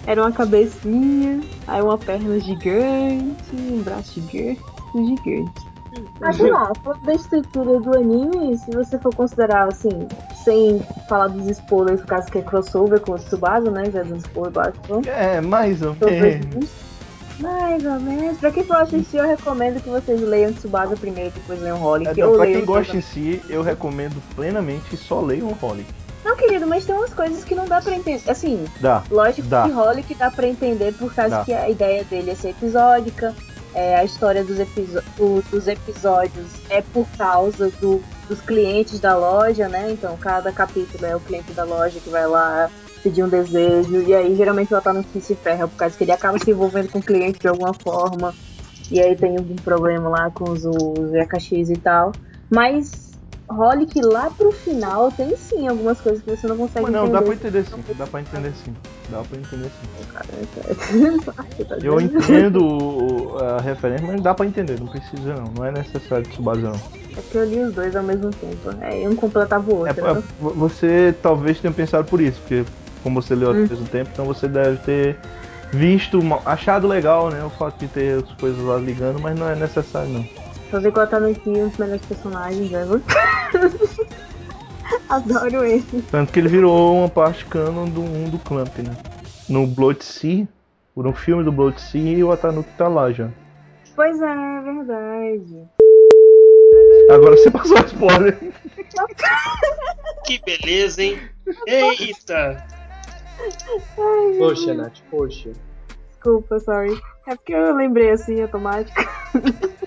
[0.06, 4.62] Era uma cabecinha, aí uma perna gigante, um braço gigante,
[4.94, 5.67] gigante.
[6.22, 10.08] Ah, sei lá, falando da estrutura do anime, se você for considerar assim,
[10.44, 13.90] sem falar dos spoilers, por causa que é crossover com o Tsubasa, né?
[13.92, 15.08] Já dos spoilers básicos.
[15.08, 16.70] É, mais ou Então, menos.
[17.40, 18.38] Mais ou menos.
[18.40, 22.08] Pra quem for assistir, eu recomendo que vocês leiam Tsubasa primeiro, depois leiam Holly.
[22.08, 25.54] É, que eu pra quem os gosta em si, eu recomendo plenamente só leiam o
[25.54, 25.86] Holly.
[26.26, 28.22] Não, querido, mas tem umas coisas que não dá pra entender.
[28.30, 29.02] Assim, Dá.
[29.10, 29.64] lógico Dá.
[29.64, 31.46] que Holic dá pra entender por causa Dá.
[31.46, 33.34] que a ideia dele é ser episódica.
[33.78, 39.70] É, a história dos, do- dos episódios é por causa do- dos clientes da loja,
[39.70, 39.92] né?
[39.92, 42.72] Então cada capítulo é o cliente da loja que vai lá
[43.04, 44.02] pedir um desejo.
[44.02, 46.50] E aí geralmente ela tá no que se ferra, por causa que ele acaba se
[46.50, 48.34] envolvendo com o cliente de alguma forma.
[48.90, 51.14] E aí tem algum problema lá com os, os
[51.70, 52.16] e tal.
[52.50, 53.07] Mas
[53.50, 57.20] Holic lá pro final tem sim algumas coisas que você não consegue Mas não, entender.
[57.20, 57.84] dá pra entender sim.
[57.98, 58.76] Dá pra entender sim.
[59.10, 59.88] Dá pra entender sim.
[61.84, 64.80] Eu entendo a referência, mas dá pra entender.
[64.80, 65.52] Não precisa não.
[65.56, 66.80] Não é necessário Tsubasa não.
[67.18, 68.70] É que eu li os dois ao mesmo tempo.
[68.82, 70.06] É, um completava o É, outro.
[70.06, 72.66] é, então- vo- você talvez tenha pensado por isso, porque
[73.02, 73.68] como você leu ao Hum.
[73.70, 75.18] mesmo tempo, então você deve ter
[75.72, 77.44] visto, achado legal, né?
[77.44, 80.26] O fato de ter as coisas lá ligando, mas não é necessário não.
[80.70, 83.02] Só sei que o Atanuki é um dos melhores personagens ever.
[85.10, 86.02] Adoro ele.
[86.12, 88.96] Tanto que ele virou uma parte canon do um do Clamp, né?
[89.48, 90.48] No Blood Sea,
[90.94, 93.30] por um filme do Blood Sea, o Atanuki tá lá já.
[93.96, 95.68] Pois é, é verdade.
[97.10, 98.38] Agora você passou a spoiler.
[100.26, 101.22] Que beleza, hein?
[101.66, 102.66] Eita!
[104.38, 105.52] Poxa, Nath, poxa.
[106.10, 107.00] Desculpa, sorry.
[107.28, 109.02] É porque eu lembrei assim, automático.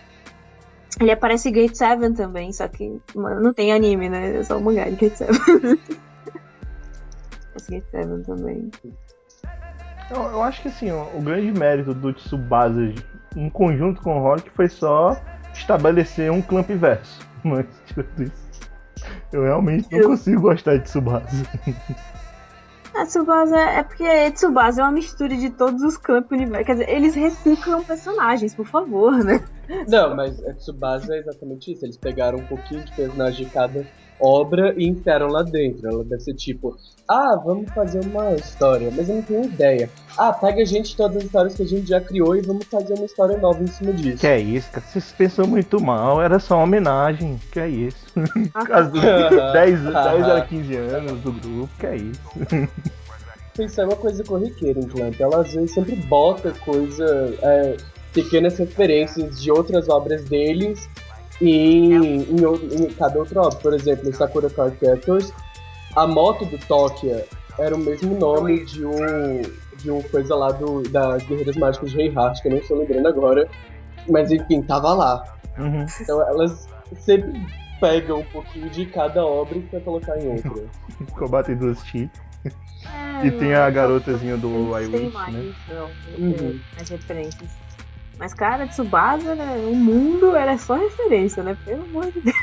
[0.99, 4.37] Ele aparece em Gate 7 também, só que mano, não tem anime, né?
[4.37, 5.31] É só o mangá de Gate 7.
[7.57, 8.71] Esse Gate 7 também.
[10.11, 12.93] Eu, eu acho que assim, o, o grande mérito do Tsubasa
[13.37, 15.23] em conjunto com o Rock foi só
[15.53, 17.21] estabelecer um Clamp verso.
[17.45, 17.67] Mas,
[18.19, 18.51] isso,
[19.33, 21.47] eu realmente não consigo gostar de Tsubasa.
[22.95, 26.67] A Tsubasa é porque Tsubasa é uma mistura de todos os campos universo.
[26.67, 29.45] Quer dizer, eles reciclam personagens, por favor, né?
[29.87, 31.85] Não, mas a Tsubasa é exatamente isso.
[31.85, 33.87] Eles pegaram um pouquinho de personagem de cada
[34.21, 35.89] obra e enfiaram lá dentro.
[35.89, 36.77] Ela deve ser tipo,
[37.09, 39.91] ah, vamos fazer uma história, mas eu não tenho ideia.
[40.17, 42.95] Ah, pega a gente todas as histórias que a gente já criou e vamos fazer
[42.95, 44.19] uma história nova em cima disso.
[44.19, 44.87] Que é isso, cara?
[44.87, 47.41] Vocês pensam muito mal, era só uma homenagem.
[47.51, 48.07] Que é isso?
[48.55, 52.21] Ah, dos 10, 10 era 15 anos do grupo, que é isso?
[53.59, 55.21] Isso é uma coisa corriqueira Clamp.
[55.21, 57.05] Ela às vezes sempre bota coisa,
[57.43, 57.77] é,
[58.13, 60.89] pequenas referências de outras obras deles
[61.41, 63.59] em, em, ou- em cada outra obra.
[63.61, 65.33] Por exemplo, em Sakura Card Captors,
[65.97, 67.27] a moto do Tokia
[67.59, 69.43] era o mesmo nome de um,
[69.77, 73.09] de um coisa lá do, das Guerreiras Mágicas de Heihachi, que eu não estou lembrando
[73.09, 73.49] agora.
[74.09, 75.23] Mas enfim, tava lá.
[75.59, 75.85] Uhum.
[76.01, 76.69] Então elas
[77.01, 77.41] sempre
[77.81, 80.65] pegam um pouquinho de cada obra pra colocar em outra.
[81.19, 82.19] Combate duas chips.
[83.23, 85.53] É, E tem a garotazinha do I Wish, mais, né?
[85.69, 86.61] não, Uhum.
[86.75, 87.51] mais referências.
[88.21, 91.57] Mas, cara, Tsubasa, né, o mundo era só referência, né?
[91.65, 92.37] Pelo amor de Deus.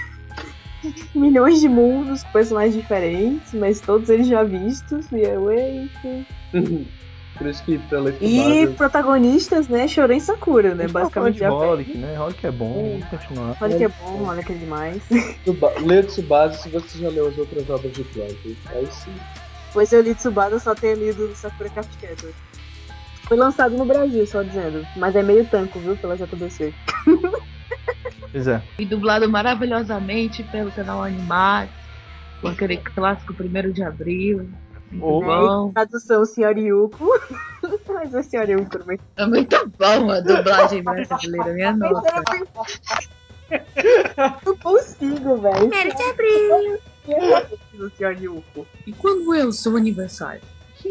[1.13, 5.05] Milhões de mundos, com personagens diferentes, mas todos eles já vistos.
[5.11, 6.25] E eu, eita.
[7.37, 9.87] Por isso que pra ler E protagonistas, né?
[9.87, 10.87] Chorou em Sakura, né?
[10.87, 12.19] Tá Basicamente de já Holic, né?
[12.19, 12.89] Holic é bom, É.
[12.89, 13.55] vamos continuar.
[13.55, 15.03] Que é bom, olha que é demais.
[15.85, 18.31] Lê Tsubasa se você já leu as outras obras de Clamp.
[18.73, 19.13] Aí sim.
[19.71, 21.87] Pois eu li Tsubasa, só tenho lido Sakura Card.
[23.27, 24.85] Foi lançado no Brasil, só dizendo.
[24.95, 25.97] Mas é meio tanco, viu?
[25.97, 26.73] Pela JBC.
[28.31, 28.61] Pois é.
[28.79, 31.71] E dublado maravilhosamente pelo canal Animax,
[32.41, 34.49] com aquele clássico 1 de abril.
[34.91, 35.21] Muito Oh.
[35.21, 35.69] bom.
[35.69, 37.05] É, tradução Senhor Yuko.
[37.89, 38.99] Mas o Senhor Yuko também.
[39.17, 42.23] É muito bom a dublagem brasileira, minha nossa.
[44.45, 45.69] Não consigo, velho.
[45.69, 46.79] Primeiro de abril.
[47.73, 48.65] do Senhor Yuko.
[48.85, 50.41] E quando é o seu aniversário?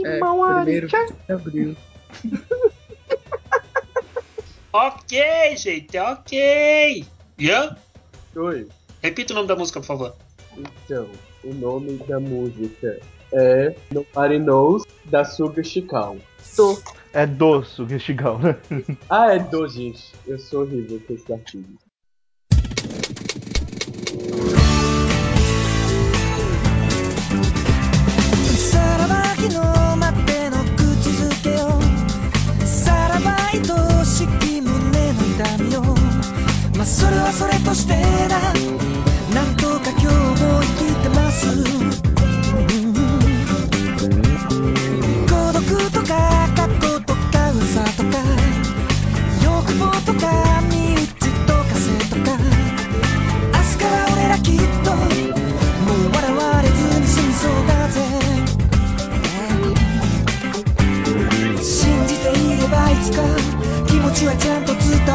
[0.04, 1.76] É, primeiro de abril.
[4.72, 7.04] ok, gente, ok.
[7.38, 7.76] Ian?
[8.34, 8.68] Oi.
[9.02, 10.16] Repita o nome da música, por favor.
[10.56, 11.08] Então,
[11.44, 12.98] o nome da música
[13.32, 16.18] é Nobody Knows, da Sugar Chicão.
[16.56, 16.78] Tô.
[17.16, 18.56] É do Suga Chical, né?
[19.08, 20.12] ah, é do, gente.
[20.26, 21.66] Eu sou horrível com esse artigo.
[29.52, 29.86] No
[33.60, 35.82] での口づけよさらば愛しき胸の痛みを。
[36.76, 37.94] まあそれはそれとして
[38.28, 38.38] だ。
[39.34, 41.46] なんとか今日も生きてます。
[41.48, 41.90] うん。
[45.26, 46.85] 孤独とか過去
[64.15, 65.14] ちはちゃんと伝わ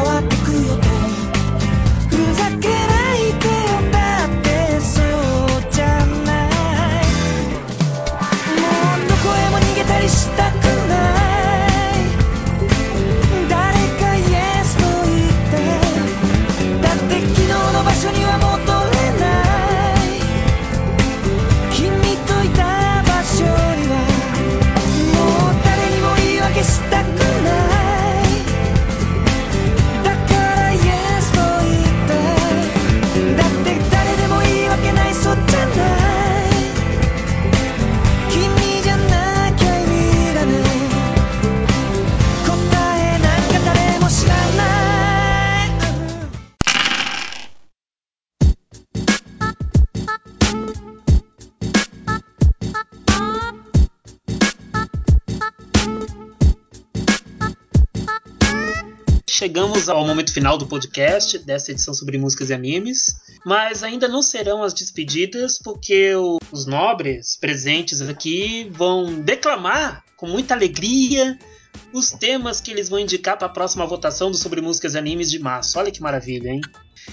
[59.52, 63.20] chegamos ao momento final do podcast, dessa edição sobre músicas e animes.
[63.44, 66.14] Mas ainda não serão as despedidas, porque
[66.50, 71.38] os nobres presentes aqui vão declamar com muita alegria
[71.92, 75.30] os temas que eles vão indicar para a próxima votação do Sobre Músicas e Animes
[75.30, 75.78] de março.
[75.78, 76.62] Olha que maravilha, hein?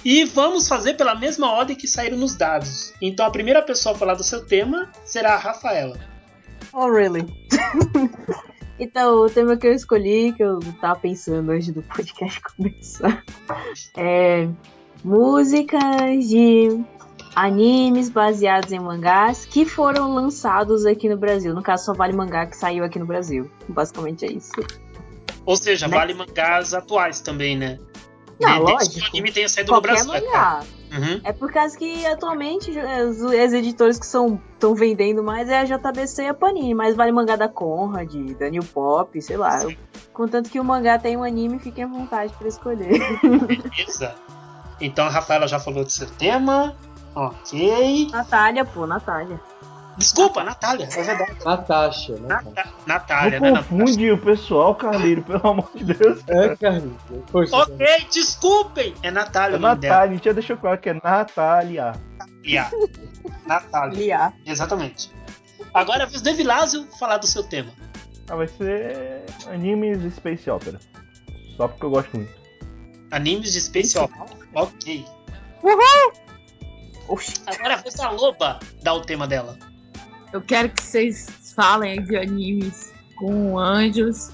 [0.06, 2.94] E vamos fazer pela mesma ordem que saíram nos dados.
[3.02, 6.00] Então a primeira pessoa a falar do seu tema será a Rafaela.
[6.72, 7.26] Oh, really?
[8.80, 13.24] então, o tema que eu escolhi, que eu tava pensando antes do podcast começar,
[13.98, 14.48] é
[15.04, 16.82] músicas de
[17.36, 21.54] animes baseados em mangás que foram lançados aqui no Brasil.
[21.54, 23.50] No caso, só vale mangá que saiu aqui no Brasil.
[23.68, 24.52] Basicamente é isso.
[25.46, 25.96] Ou seja, Né?
[25.96, 27.80] vale mangás atuais também, né?
[28.40, 28.94] Não, Desde lógico.
[28.96, 30.14] que o anime tenha saído no Qualquer Brasil.
[30.14, 30.64] é mangá.
[30.92, 31.22] Uhum.
[31.24, 34.42] É por causa que atualmente os, as editores que estão
[34.76, 38.64] vendendo mais é a JBC e a Panini, mas vale mangá da Conrad, da New
[38.64, 39.60] Pop, sei lá.
[40.14, 43.00] Contanto que o mangá tem um anime, fiquem à vontade pra escolher.
[43.22, 44.16] Beleza.
[44.82, 46.76] Então a Rafaela já falou do seu tema.
[47.16, 48.08] Ok.
[48.12, 49.40] Natália, pô, Natália.
[50.00, 51.36] Desculpa, Natália, é verdade.
[51.46, 52.28] Natasha, né?
[52.30, 53.58] Nata- Natália, Não né?
[53.64, 56.24] confunde o pessoal, Carlinho, pelo amor de Deus.
[56.28, 57.02] É, Carlinhos.
[57.32, 58.94] Poxa, Ok, desculpem!
[59.04, 59.60] É Natália É.
[59.60, 61.94] Natália, a gente já deixou claro que é Natália.
[62.44, 62.70] Lia.
[63.46, 63.98] Natália.
[64.00, 64.34] Liá.
[64.46, 65.12] Exatamente.
[65.74, 67.72] Agora é vez Evilásio falar do seu tema.
[68.30, 70.80] Ah, vai ser animes e Space Opera.
[71.58, 72.32] Só porque eu gosto muito.
[73.12, 74.26] Animes de Space Opera.
[74.56, 75.06] Ok.
[77.08, 77.34] Oxi.
[77.48, 79.58] Agora é a da Loba dar o tema dela.
[80.32, 84.32] Eu quero que vocês falem de animes com anjos.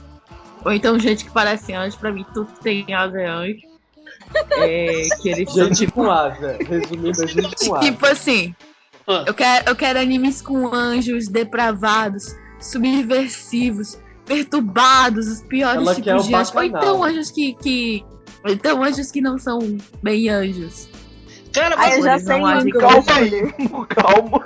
[0.63, 1.97] Ou então gente que parece anjo.
[1.97, 3.61] Pra mim, tudo que tem asa é anjo.
[4.51, 6.57] É, que eles Gente tipo, com asa.
[6.67, 7.85] Resumindo, a gente com asa.
[7.85, 8.55] tipo assim.
[9.07, 16.27] Ah, Eu quero, eu quero animes com anjos depravados, subversivos, perturbados, os piores Ela tipos
[16.27, 16.55] de anjos.
[16.55, 18.05] Ou então anjos que, que.
[18.43, 19.59] ou Então anjos que não são
[20.01, 20.89] bem anjos.
[21.53, 22.41] Cara, Ah, você eu já sei
[22.71, 23.53] Calma aí,
[23.89, 24.45] calma.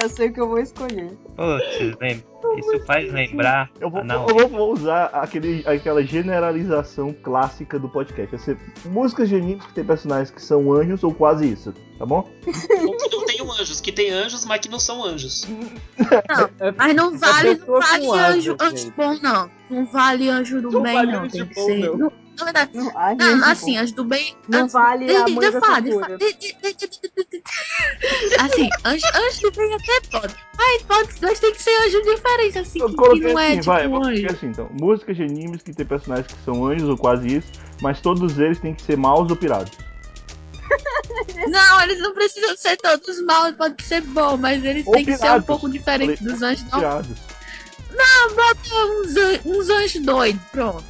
[0.00, 1.16] Já sei o que eu vou escolher.
[1.36, 3.70] Putz, isso faz lembrar.
[3.80, 4.26] Eu vou, Ah, não.
[4.28, 8.30] eu vou- usar aquele, aquela generalização clássica do podcast.
[8.36, 12.04] Vai ser músicas de animes que tem personagens que são anjos ou quase isso, tá
[12.04, 12.28] bom?
[12.46, 15.46] ou que não tenham anjos, que tem anjos, mas que não são anjos.
[16.76, 18.92] Mas não vale, não pessoa vale com asa, anjo, anjo gente.
[18.96, 19.50] bom, não.
[19.70, 21.20] Não vale anjo do Não bem, vale não.
[21.24, 21.96] anjo Tem que bom, ser.
[21.96, 22.12] não.
[22.36, 24.36] Não, na verdade, Não, assim, anjo do bem.
[24.48, 25.80] Não anjo- vale a Deixa mãe falar.
[25.80, 26.88] De- de- de- de- de-
[27.30, 27.42] de-
[28.40, 30.34] Assim, anjo, anjo do bem até pode.
[30.56, 33.54] Mas pode, mas tem que ser anjo diferente, assim, Eu que, que não é assim,
[33.60, 34.26] tipo vai, um anjo.
[34.30, 34.68] assim então.
[34.80, 37.48] Músicas de animes que tem personagens que são anjos ou quase isso,
[37.80, 39.72] mas todos eles têm que ser maus ou pirados.
[41.48, 45.12] Não, eles não precisam ser todos maus, pode ser bom, mas eles Ou têm que
[45.12, 45.46] ser um pirados.
[45.46, 46.64] pouco diferentes Falei, dos anjos.
[46.70, 47.18] Não, Pirados.
[47.96, 50.84] Não bota uns, uns anjos doidos, pronto.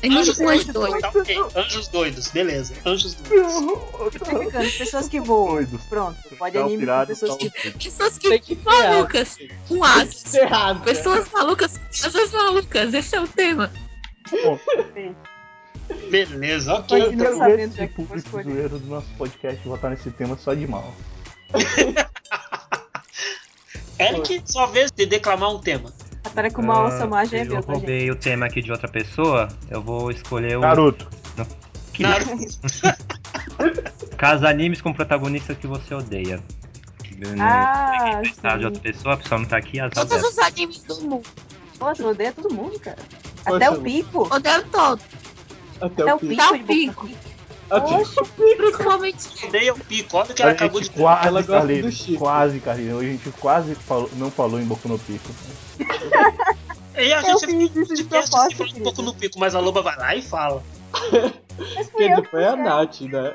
[0.00, 0.66] Tem Anjos anjo doidos.
[0.72, 1.00] doido.
[1.00, 1.38] Tá ok.
[1.56, 2.74] Anjos doidos, beleza.
[2.86, 4.76] Anjos doidos.
[4.78, 5.54] Pessoas que voam.
[5.54, 5.82] Doidos.
[5.84, 9.36] Pronto, pode Tá, o anime pirado, pessoas tá, que o- Pessoas que Tem que malucas,
[9.68, 10.22] com asas.
[10.22, 10.80] ter asa.
[10.80, 13.70] Pessoas malucas, pessoas malucas, esse é o tema.
[16.10, 17.02] Beleza, ok.
[17.02, 20.66] Eu quero sabendo que vou público zoeiro do nosso podcast votar nesse tema só de
[20.66, 20.94] mal.
[24.00, 25.92] Eric, sua vez de declamar um tema.
[26.24, 27.78] Até com uma Ah, Osama já é eu meu, tá, gente?
[27.80, 29.48] roubei o tema aqui de outra pessoa.
[29.70, 30.60] Eu vou escolher o.
[30.60, 31.08] Naruto.
[31.92, 32.36] Que- Naruto.
[34.16, 36.42] Caso animes com protagonista que você odeia.
[37.36, 40.28] Não Ah, tá de outra pessoa, a pessoa não tá aqui, azar Todos dela.
[40.28, 41.28] os animes do mundo.
[41.78, 42.96] Nossa, eu odeio todo mundo, cara.
[43.44, 43.82] Poxa, Até o Lu.
[43.82, 44.34] Pico.
[44.34, 45.04] Odeio todos.
[45.80, 46.42] Até Até o o pico.
[46.42, 47.08] Até o pico.
[47.70, 48.14] Oxe,
[48.56, 49.46] Principalmente.
[49.46, 50.16] Odeia o pico.
[50.16, 52.18] Olha o que ela acabou de quase, Ela gosta do Chico.
[52.18, 52.98] quase, Carlinhos.
[52.98, 55.30] Hoje a gente quase falou- não falou em Boku no Pico.
[56.96, 59.96] E a gente isso de propósito, falando um pouco no pico, mas a Loba vai
[59.96, 60.62] lá e fala.
[60.92, 62.64] mas fui Quer eu dizer, que foi a puxei.
[62.64, 63.34] Nath, né?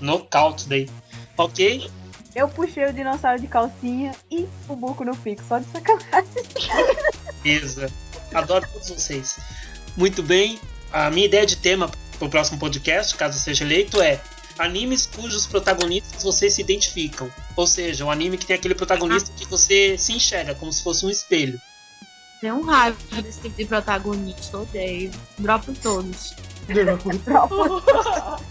[0.00, 0.88] Nocaute daí.
[1.36, 1.88] Ok?
[2.34, 6.28] Eu puxei o dinossauro de calcinha e o Boku no Pico, só de sacanagem.
[7.42, 7.90] Beleza.
[8.34, 9.38] Adoro todos vocês.
[9.96, 10.60] Muito bem.
[10.92, 14.20] A minha ideia de tema pro próximo podcast, caso seja eleito, é
[14.58, 17.30] animes cujos protagonistas vocês se identificam.
[17.56, 21.06] Ou seja, um anime que tem aquele protagonista que você se enxerga, como se fosse
[21.06, 21.60] um espelho.
[22.40, 25.10] Tem um raiva desse tipo de protagonista, odeio.
[25.38, 26.34] Dropo todos.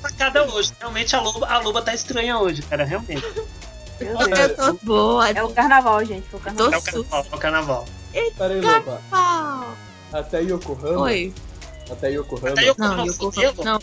[0.01, 0.74] Sacada hoje.
[0.80, 2.84] Realmente a Loba, a Loba tá estranha hoje, cara.
[2.84, 3.24] Realmente.
[3.99, 5.30] Eu tô boa.
[5.30, 6.28] É o carnaval, gente.
[6.28, 6.74] Foi o carnaval.
[6.74, 7.26] É o carnaval.
[7.32, 7.86] É o carnaval.
[8.38, 9.01] Peraí, Loba.
[9.09, 9.78] Pau.
[10.11, 11.01] Até Yokohama.
[11.01, 11.34] Oi.
[11.89, 12.51] Até Yokohama.
[12.51, 13.63] Até eu Não, Yokohama.
[13.63, 13.79] Não.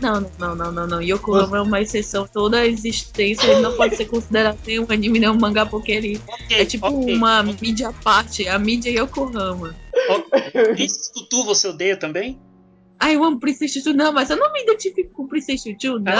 [0.00, 1.02] Não, não, não, não, não.
[1.02, 2.26] Yokohama é uma exceção.
[2.26, 5.92] Toda a existência ele não pode ser considerado nem um anime nem um mangá, porque
[5.92, 7.14] ele ok, é tipo ok.
[7.14, 8.48] uma mídia à parte.
[8.48, 9.76] A mídia Yokohama.
[10.74, 12.40] Princess Tutu você odeia também?
[13.02, 16.12] Ai, eu amo Princess Chuchu, não, mas eu não me identifico com Princess Chuchu, não.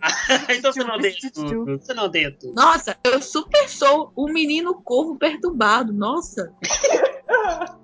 [0.54, 1.78] então você não odeia tudo.
[1.78, 2.54] Você não odeia tudo.
[2.54, 6.52] Nossa, eu super sou um menino corvo perturbado, nossa.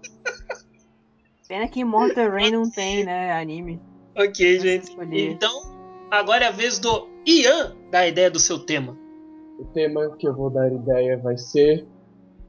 [1.49, 3.81] Pena que Immortal Rain não tem, né, anime.
[4.17, 4.85] Ok, gente.
[4.85, 5.31] escolher.
[5.31, 5.63] Então,
[6.11, 8.97] agora é a vez do Ian dar a ideia do seu tema.
[9.59, 11.87] O tema que eu vou dar ideia vai ser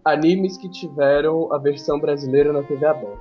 [0.03, 3.17] animes que tiveram a versão brasileira na TV aberta.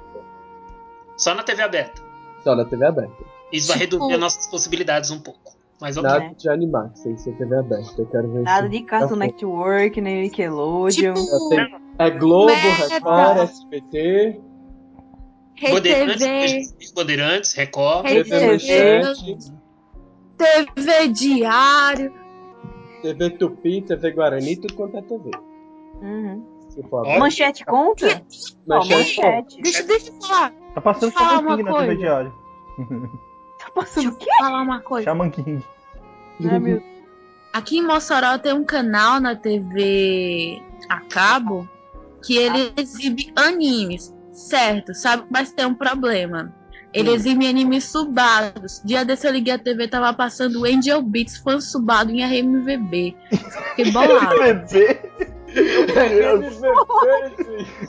[1.17, 2.03] Só na TV aberta.
[2.43, 3.25] Só na TV aberta.
[3.53, 5.57] Isso vai Tipo- reduzir as nossas possibilidades um pouco.
[5.81, 6.09] Mas ok.
[6.11, 7.93] Nada de Animax sem ser TV aberta.
[8.01, 11.15] Eu quero ver Nada de Cartoon Network, nem Nickelodeon.
[11.15, 11.55] Tipo,
[11.99, 12.53] É Globo.
[12.89, 14.41] Record, SBT,
[15.57, 18.07] Rede Bandeirantes, Record.
[18.07, 19.53] Rede TV TV, Manchete,
[20.37, 22.13] TV Diário.
[23.03, 25.31] TV Tupi, TV Guarani, tudo quanto é TV.
[26.03, 26.57] Uhum.
[27.19, 28.07] Manchete conta?
[28.67, 29.63] Manchete, manchete.
[29.63, 30.53] Deixa, deixa eu falar.
[30.75, 31.97] Tá passando Shaman King uma na TV coisa.
[31.97, 32.35] diário.
[33.59, 34.27] Tá passando o quê?
[34.39, 35.05] falar uma coisa.
[35.05, 35.65] Shaman King.
[36.45, 36.83] Ai, meu
[37.55, 41.67] Aqui em Mossoró tem um canal na TV a cabo
[42.23, 44.95] que ele exibe animes, certo?
[44.95, 45.25] Sabe?
[45.31, 46.55] Mas tem um problema.
[46.93, 47.15] Ele Hum.
[47.15, 48.81] exibe animes subados.
[48.85, 53.17] Dia desse eu liguei a TV tava passando Angel Beats fã subado em RMVB.
[53.77, 54.39] Fiquei bolado.
[54.39, 55.01] Bebê.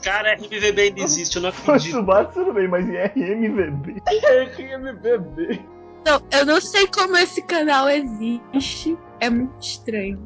[0.02, 1.96] Cara, RMVB ainda existe, eu não Foi acredito.
[1.96, 4.02] Subaru, tudo bem, mas em RMVB.
[4.06, 5.60] RMVB.
[6.00, 8.96] Então, eu não sei como esse canal existe.
[9.20, 10.18] É muito estranho.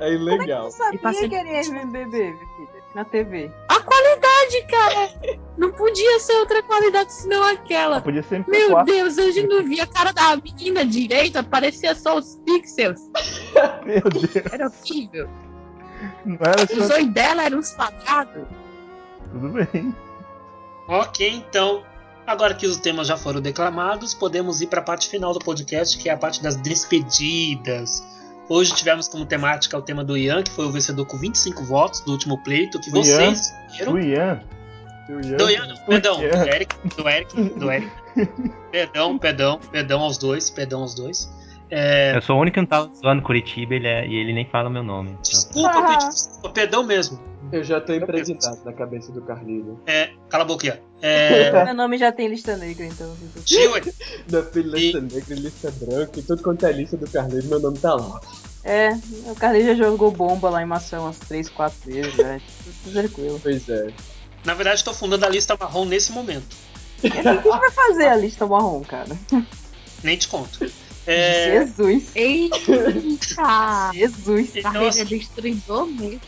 [0.00, 0.64] É ilegal.
[0.66, 2.71] Eu sabia passa- que era RMBB, filha.
[2.94, 3.50] Na TV.
[3.68, 5.38] A qualidade, cara!
[5.56, 8.00] Não podia ser outra qualidade senão aquela.
[8.00, 8.84] Podia ser Meu MP4.
[8.84, 13.00] Deus, eu já não vi a cara da menina direita, parecia só os pixels.
[13.84, 14.36] Meu Deus.
[14.52, 15.28] Era horrível.
[16.24, 16.94] Não era Os só...
[16.94, 18.44] olhos dela eram uns quadrados.
[19.32, 19.94] Tudo bem.
[20.88, 21.82] Ok, então.
[22.26, 25.98] Agora que os temas já foram declamados, podemos ir para a parte final do podcast,
[25.98, 28.02] que é a parte das despedidas.
[28.48, 32.00] Hoje tivemos como temática o tema do Ian, que foi o vencedor com 25 votos
[32.00, 33.04] do último pleito, que Do Ian?
[33.04, 33.92] vocês escolheram.
[33.94, 34.40] O Ian.
[35.08, 35.36] O Ian.
[35.36, 36.44] Do Ian, não, perdão, do Ian.
[36.46, 37.90] Eric, do Eric, do Eric.
[38.70, 41.32] Perdão, perdão, perdão aos dois, perdão aos dois.
[41.70, 44.44] É, Eu sou o único que não tava zoando Curitiba ele é- e ele nem
[44.46, 45.10] fala meu nome.
[45.12, 45.22] então.
[45.22, 45.96] desculpa, Ah.
[45.96, 47.18] desculpa, perdão mesmo.
[47.52, 49.76] Eu já tô impregnado na cabeça do Carlinhos.
[49.86, 50.78] É, cala a boca, Ian.
[51.02, 53.14] É, Meu nome já tem lista negra, então.
[53.44, 53.72] tio,
[54.30, 57.78] Na fila lista negra, lista branca, e tudo quanto é lista do Carlinhos, meu nome
[57.78, 58.20] tá lá.
[58.64, 58.92] É,
[59.26, 62.40] o Carlinhos já jogou bomba lá em maçã umas 3, 4 vezes, né?
[62.84, 63.40] Tudo, tranquilo.
[63.42, 63.92] Pois é.
[64.46, 66.56] na verdade estou fundando a lista marrom nesse momento.
[67.00, 69.14] Quem vai fazer a lista marrom, cara?
[70.02, 70.70] Nem te conto.
[71.06, 72.10] É, Jesus.
[72.14, 73.90] Eita!
[73.92, 74.56] Jesus.
[74.56, 76.20] então, Carreira assim, destruidor mesmo.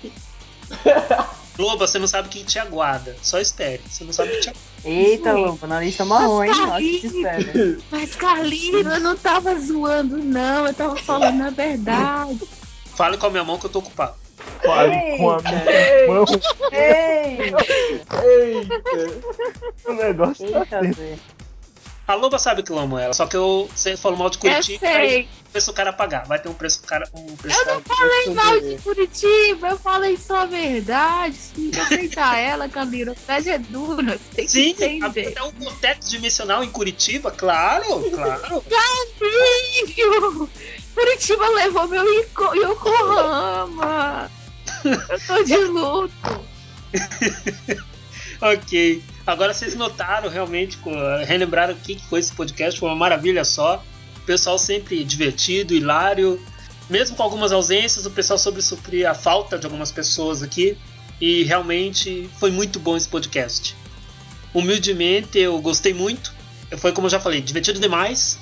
[1.59, 3.15] Loba, você não sabe o que te aguarda.
[3.23, 3.81] Só espere.
[3.89, 4.75] Você não sabe o que te aguarda.
[4.85, 6.53] Eita, Lomba, na lista marrom, hein?
[7.91, 10.67] Mas Carlinhos, eu não tava zoando, não.
[10.67, 12.41] Eu tava falando a verdade.
[12.95, 14.15] Fale com a minha mão que eu tô ocupado.
[14.65, 15.51] Fale com a Eita.
[15.51, 16.25] minha mão.
[16.73, 17.55] Ei!
[18.23, 18.83] Eita!
[19.87, 21.01] O negócio tá Eita, tenso.
[22.07, 23.15] A Loba sabe que eu amo ela.
[23.15, 25.23] Só que eu, você falou mal de Eu Curitiba, aí sei.
[25.49, 26.27] o preço do cara pagar.
[26.27, 27.09] Vai ter um preço cara.
[27.15, 31.39] Um preço Eu não falei mal de Curitiba, eu falei só a verdade.
[31.55, 33.13] Tem que aceitar ela, Camila.
[33.13, 35.29] A cidade é dura, tem que Sim, entender.
[35.29, 38.63] até um vortex dimensional em Curitiba, claro, claro.
[38.69, 40.49] Carlinhos!
[40.95, 44.31] Curitiba levou meu Yoko- Yokohama.
[44.85, 46.45] Eu tô de luto.
[48.43, 49.03] ok.
[49.27, 50.79] Agora vocês notaram realmente,
[51.27, 53.83] relembraram o que que foi esse podcast, foi uma maravilha só.
[54.19, 56.41] O pessoal sempre divertido, hilário.
[56.91, 60.77] Mesmo com algumas ausências, o pessoal soube suprir a falta de algumas pessoas aqui.
[61.21, 63.75] E realmente foi muito bom esse podcast.
[64.53, 66.35] Humildemente, eu gostei muito.
[66.77, 68.39] Foi como eu já falei, divertido demais.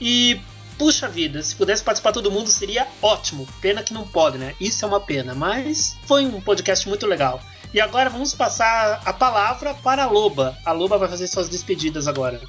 [0.00, 0.40] E
[0.76, 3.46] puxa vida, se pudesse participar todo mundo seria ótimo.
[3.60, 4.54] Pena que não pode, né?
[4.58, 7.40] Isso é uma pena, mas foi um podcast muito legal.
[7.72, 10.56] E agora vamos passar a palavra para a Loba.
[10.64, 12.40] A Loba vai fazer suas despedidas agora.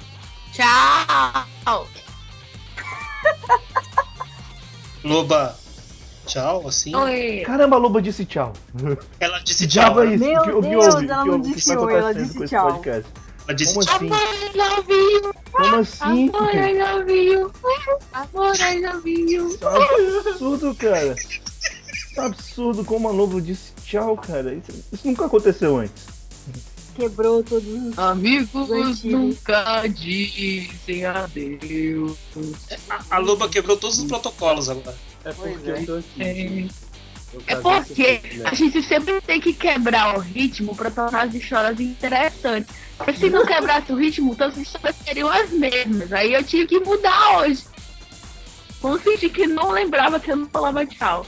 [0.52, 1.86] Tchau.
[5.04, 5.56] Loba,
[6.26, 6.94] tchau, assim.
[6.94, 7.42] Oi.
[7.44, 8.52] Caramba, a loba disse tchau.
[9.18, 10.04] Ela disse tchau.
[10.04, 10.24] isso?
[10.24, 11.06] Meu o que, o que Deus, houve?
[11.06, 12.72] ela o que, não que disse tá oi, ela disse com esse tchau.
[12.72, 13.10] podcast?
[13.46, 13.96] Ela disse Como tchau.
[13.96, 14.06] assim?
[14.06, 15.34] Amor, I love you.
[15.50, 16.28] Como assim?
[16.28, 17.52] Amor, I love you.
[18.12, 19.48] Amor, I love you.
[19.48, 21.14] Isso é um absurdo, cara.
[21.14, 21.40] Isso
[22.16, 24.54] é um absurdo como a loba disse tchau, cara.
[24.54, 26.06] Isso, isso nunca aconteceu antes.
[26.94, 27.98] Quebrou todos os.
[27.98, 29.04] Amigos Antigos.
[29.04, 32.18] nunca dizem adeus.
[32.88, 34.96] A, a Loba quebrou todos os protocolos agora.
[35.24, 35.80] É porque Pois é.
[35.82, 36.68] eu tô aqui.
[36.68, 36.92] É.
[37.46, 42.74] É porque a gente sempre tem que quebrar o ritmo pra tornar as histórias interessantes.
[42.98, 46.12] Porque se não quebrasse o ritmo, todas as histórias seriam as mesmas.
[46.12, 47.64] Aí eu tive que mudar hoje.
[48.82, 51.24] Vamos fingir que não lembrava que eu não falava tchau.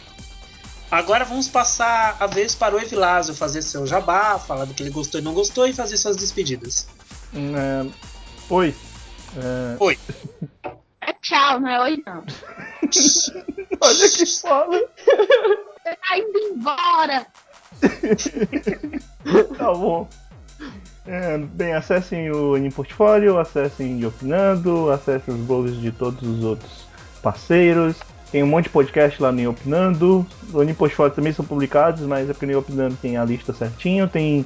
[0.90, 4.90] Agora vamos passar a vez para o Evilásio fazer seu jabá, falar do que ele
[4.90, 6.86] gostou e não gostou e fazer suas despedidas.
[7.34, 7.86] É,
[8.48, 8.74] Oi.
[9.36, 9.98] É, Oi.
[11.00, 12.24] É tchau, não é oi não.
[13.80, 14.78] Olha que fala.
[14.78, 17.26] Você tá indo embora.
[19.56, 20.08] Tá bom.
[21.06, 26.86] É, bem, acessem o Animportfólio, acessem o Opinando, acessem os blogs de todos os outros
[27.22, 27.96] parceiros.
[28.34, 30.26] Tem um monte de podcast lá no Opinando.
[30.48, 34.08] No Animportfólio também são publicados, mas é porque no Opinando tem a lista certinho.
[34.08, 34.44] Tem,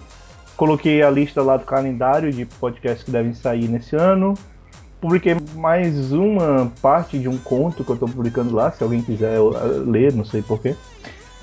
[0.59, 4.34] coloquei a lista lá do calendário de podcasts que devem sair nesse ano.
[5.01, 9.39] Publiquei mais uma parte de um conto que eu estou publicando lá, se alguém quiser
[9.39, 9.41] eh,
[9.86, 10.76] ler, não sei porquê.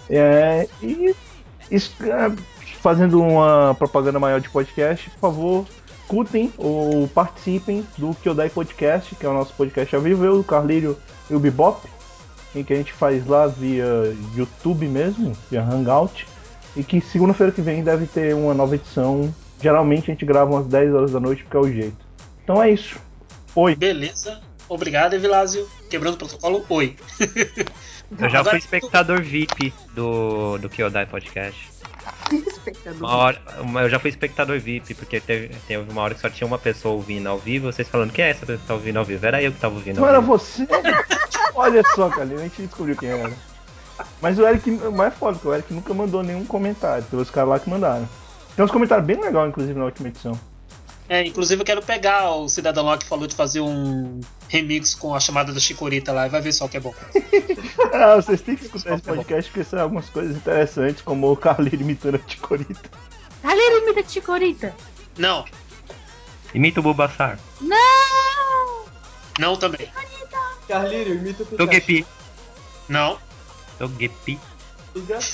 [0.07, 1.15] É, e
[1.71, 2.31] isso, é,
[2.79, 5.65] fazendo uma propaganda maior de podcast, por favor,
[5.99, 10.43] escutem ou participem do Kyodai Podcast, que é o nosso podcast ao vivo, eu, o
[10.43, 10.95] Carlírio
[11.27, 11.94] e o Bebop,
[12.63, 13.85] que a gente faz lá via
[14.35, 16.25] YouTube mesmo, via Hangout,
[16.75, 19.33] e que segunda-feira que vem deve ter uma nova edição.
[19.61, 21.97] Geralmente a gente grava umas 10 horas da noite, porque é o jeito.
[22.43, 22.97] Então é isso.
[23.55, 23.75] Oi.
[23.75, 24.39] Beleza.
[24.67, 25.67] Obrigado, Evilásio.
[25.89, 26.95] Quebrando o protocolo, oi.
[28.19, 31.71] Eu já Agora- fui espectador VIP do, do Kyodai Podcast.
[32.31, 32.99] Espectador.
[32.99, 36.29] Uma hora, uma- eu já fui espectador VIP, porque teve, teve uma hora que só
[36.29, 38.97] tinha uma pessoa ouvindo ao vivo, vocês falando, quem é essa pessoa que tá ouvindo
[38.99, 39.25] ao vivo?
[39.25, 40.37] Era eu que tava ouvindo Não ao era vivo.
[40.37, 40.67] você?
[41.55, 43.33] Olha só, Kalina, a gente descobriu quem era.
[44.21, 47.05] Mas o Eric, o mais foda, que o Eric nunca mandou nenhum comentário.
[47.09, 48.07] Tem os caras lá que mandaram.
[48.55, 50.39] Tem uns comentários bem legais, inclusive, na última edição.
[51.07, 54.19] É, inclusive eu quero pegar o Cidadão lá que falou de fazer um
[54.49, 56.93] remix com a chamada da Chicorita lá e vai ver só que é bom.
[57.93, 61.79] Ah, vocês têm que escutar esse podcast porque são algumas coisas interessantes, como o Carlinhos
[61.79, 62.89] imitando a Ticorita.
[63.41, 64.75] Galera, imita Chicorita.
[65.17, 65.45] Não,
[66.55, 67.37] Imita o Bulbasaur.
[67.59, 68.85] Não!
[69.37, 69.89] não também.
[70.67, 71.57] Carlírio, imita o Pikachu.
[71.57, 72.07] Togepi.
[72.89, 73.19] Não,
[73.77, 74.39] Togepi.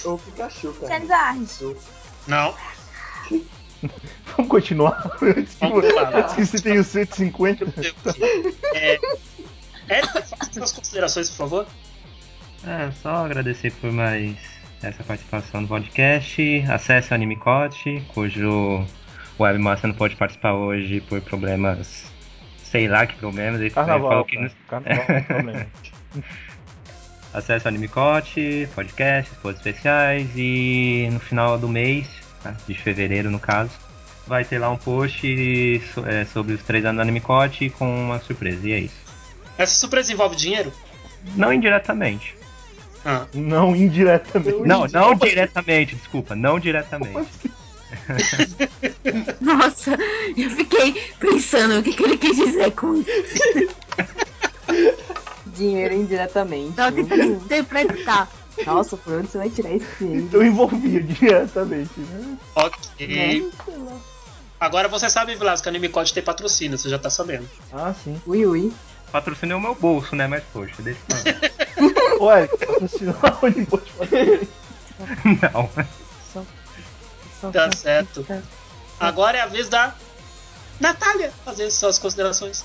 [0.05, 0.93] Ou Pikachu, cara.
[0.93, 1.77] Charizard.
[2.27, 2.55] não.
[4.37, 5.17] Vamos continuar?
[5.21, 7.65] Antes que, Vamos que você tenha os 150.
[8.75, 8.99] É,
[9.89, 11.67] é, faça suas considerações, por favor.
[12.65, 14.37] É, só agradecer por mais
[14.83, 16.63] essa participação no podcast.
[16.69, 18.85] Acesse o Animecote, cujo
[19.39, 22.10] webmaster não pode participar hoje por problemas.
[22.71, 23.59] Sei lá que problemas.
[23.59, 25.65] Ele Carnaval, que nos- Carnaval não é problema.
[27.33, 32.07] Acesse o Animecote, podcast, posts especiais e no final do mês,
[32.43, 32.53] tá?
[32.67, 33.71] de fevereiro no caso,
[34.27, 38.67] vai ter lá um post é, sobre os três anos do Animecote com uma surpresa.
[38.67, 38.99] E é isso.
[39.57, 40.73] Essa surpresa envolve dinheiro?
[41.35, 42.35] Não indiretamente.
[43.05, 44.59] Ah, Não indiretamente.
[44.63, 47.29] Não, não diretamente, desculpa, não diretamente.
[49.41, 49.97] Nossa,
[50.37, 53.07] eu fiquei pensando o que, que ele quis dizer com isso.
[55.47, 56.73] Dinheiro indiretamente.
[56.75, 57.33] Tava tentando Hum.
[57.43, 58.29] interpretar.
[58.65, 60.23] Nossa, por onde você vai tirar esse dinheiro?
[60.25, 62.37] Então envolvia diretamente, né?
[62.55, 63.51] ok.
[64.59, 67.49] Agora você sabe, Vilas, que a Animicode tem patrocínio, você já tá sabendo.
[67.73, 68.21] Ah, sim.
[68.27, 68.71] Ui, ui.
[69.11, 70.27] Patrocínio é o meu bolso, né?
[70.27, 74.47] Mas poxa, deixa eu Ué, patrocinou onde pode fazer?
[75.53, 75.69] Não.
[77.49, 78.25] Tá certo.
[78.99, 79.95] Agora é a vez da
[80.79, 82.63] Natália fazer suas considerações.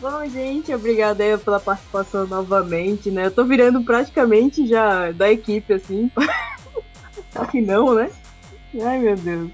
[0.00, 3.26] Bom, gente, obrigada aí pela participação novamente, né?
[3.26, 6.10] Eu tô virando praticamente já da equipe, assim.
[7.32, 8.08] Só que não, né?
[8.80, 9.50] Ai, meu Deus.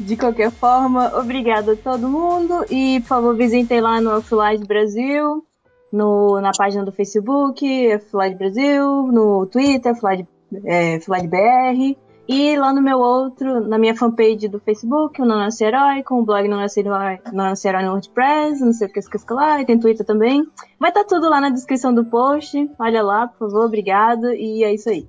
[0.00, 2.64] De qualquer forma, obrigada a todo mundo.
[2.70, 5.44] E, por favor, visitem lá no Offline Brasil,
[5.92, 7.64] no, na página do Facebook,
[7.94, 10.26] Offline Brasil, no Twitter, Offline
[10.64, 12.07] é, Offline BR.
[12.28, 16.20] E lá no meu outro, na minha fanpage do Facebook, o Não Nasce Herói, com
[16.20, 19.32] o blog Não Nasce Herói, Não Nasce Herói no WordPress, não sei o que esqueça
[19.32, 20.46] lá, e tem Twitter também.
[20.78, 22.70] Vai estar tudo lá na descrição do post.
[22.78, 24.26] Olha lá, por favor, obrigado.
[24.34, 25.08] E é isso aí.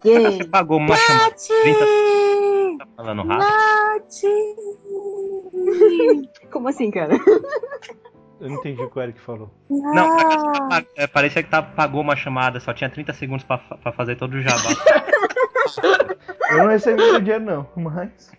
[0.00, 0.44] Você Yay!
[0.48, 1.78] pagou uma chamada de 30
[2.78, 4.06] tá falando rápido?
[6.50, 7.14] Como assim, cara?
[8.40, 9.50] Eu não entendi o que o Eric falou.
[9.68, 13.44] Não, parece que tá- é, parecia que tá, pagou uma chamada, só tinha 30 segundos
[13.44, 14.56] pra, pra fazer todo o jabá.
[16.50, 18.30] Eu não recebi o dinheiro, não, mas.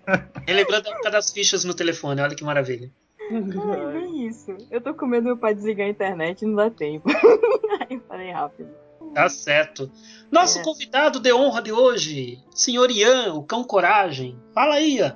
[0.47, 2.91] Relembrando a época das fichas no telefone, olha que maravilha.
[3.31, 4.55] Ai, bem isso.
[4.71, 7.07] Eu tô com medo do meu pai desligar a internet e não dá tempo.
[7.81, 8.69] Aí eu falei rápido.
[9.13, 9.91] Tá certo.
[10.31, 10.63] Nosso É.
[10.63, 14.37] convidado de honra de hoje, senhor Ian, o cão coragem.
[14.53, 15.15] Fala aí, Ian.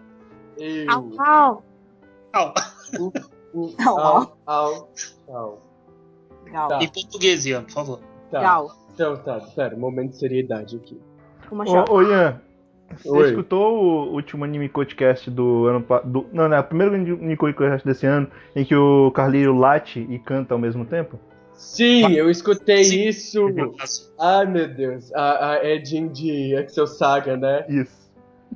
[0.57, 0.90] Eu.
[0.91, 1.64] Au, au.
[2.34, 2.53] Au.
[3.53, 4.90] Au, Au, au,
[5.27, 5.61] au.
[6.52, 6.68] Gal.
[6.69, 6.80] Tá.
[6.81, 7.99] Em português, Ian, por favor.
[8.31, 8.41] Tá.
[8.41, 8.76] Gal.
[8.94, 10.99] Então, tá, pera, momento de seriedade aqui.
[11.53, 11.91] Com uma chave.
[11.91, 12.41] Ô, ô Ian,
[12.97, 13.30] você Oi.
[13.30, 16.27] escutou o último Anime Podcast do ano passado?
[16.34, 20.19] Não, não, é o primeiro Anime Podcast desse ano em que o Carlinho late e
[20.19, 21.19] canta ao mesmo tempo?
[21.53, 23.07] Sim, eu escutei Sim.
[23.07, 23.47] isso.
[24.19, 25.13] Ai, meu Deus.
[25.13, 27.65] A, a Edin de Excel Saga, né?
[27.69, 28.11] Isso.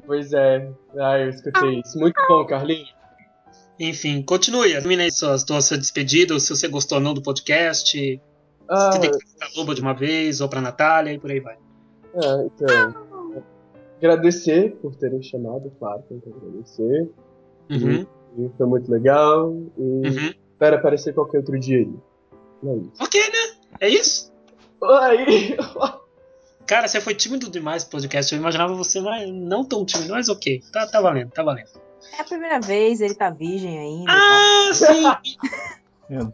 [0.05, 0.69] Pois é.
[0.99, 1.97] Ai, eu escutei isso.
[1.99, 2.93] Muito bom, Carlinhos.
[3.79, 4.71] Enfim, continue.
[4.71, 8.19] Termina aí sua, sua, sua despedida, se você gostou ou não do podcast.
[8.67, 11.31] Ah, Se tem que ir pra Loba de uma vez, ou pra Natália, e por
[11.31, 11.55] aí vai.
[12.23, 13.31] Ah, então.
[13.98, 17.10] Agradecer por terem chamado, claro, tem que agradecer.
[17.69, 18.06] Uhum,
[18.38, 19.53] E foi muito legal.
[19.77, 20.34] E uhum.
[20.52, 21.94] espero aparecer qualquer outro dia aí.
[22.64, 22.91] É isso.
[22.99, 23.57] Ok, né?
[23.81, 24.34] É isso?
[24.84, 25.57] Ai,
[26.68, 28.34] Cara, você foi tímido demais pro podcast.
[28.34, 30.61] Eu imaginava você mais, não tão tímido, mas ok.
[30.72, 31.69] Tá, tá valendo, tá valendo.
[32.18, 34.11] É a primeira vez, ele tá virgem ainda.
[34.11, 35.03] Ah, sim!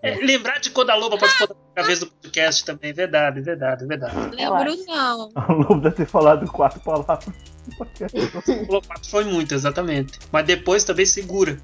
[0.02, 2.94] É, lembrar de quando a Loba participou da primeira vez do podcast também.
[2.94, 4.36] Verdade, verdade, verdade.
[4.36, 5.30] Lembro não.
[5.50, 7.26] O Lobo deve ter falado quatro palavras.
[7.68, 8.52] no podcast.
[8.52, 10.20] O Lopato foi muito, exatamente.
[10.32, 11.58] Mas depois também segura.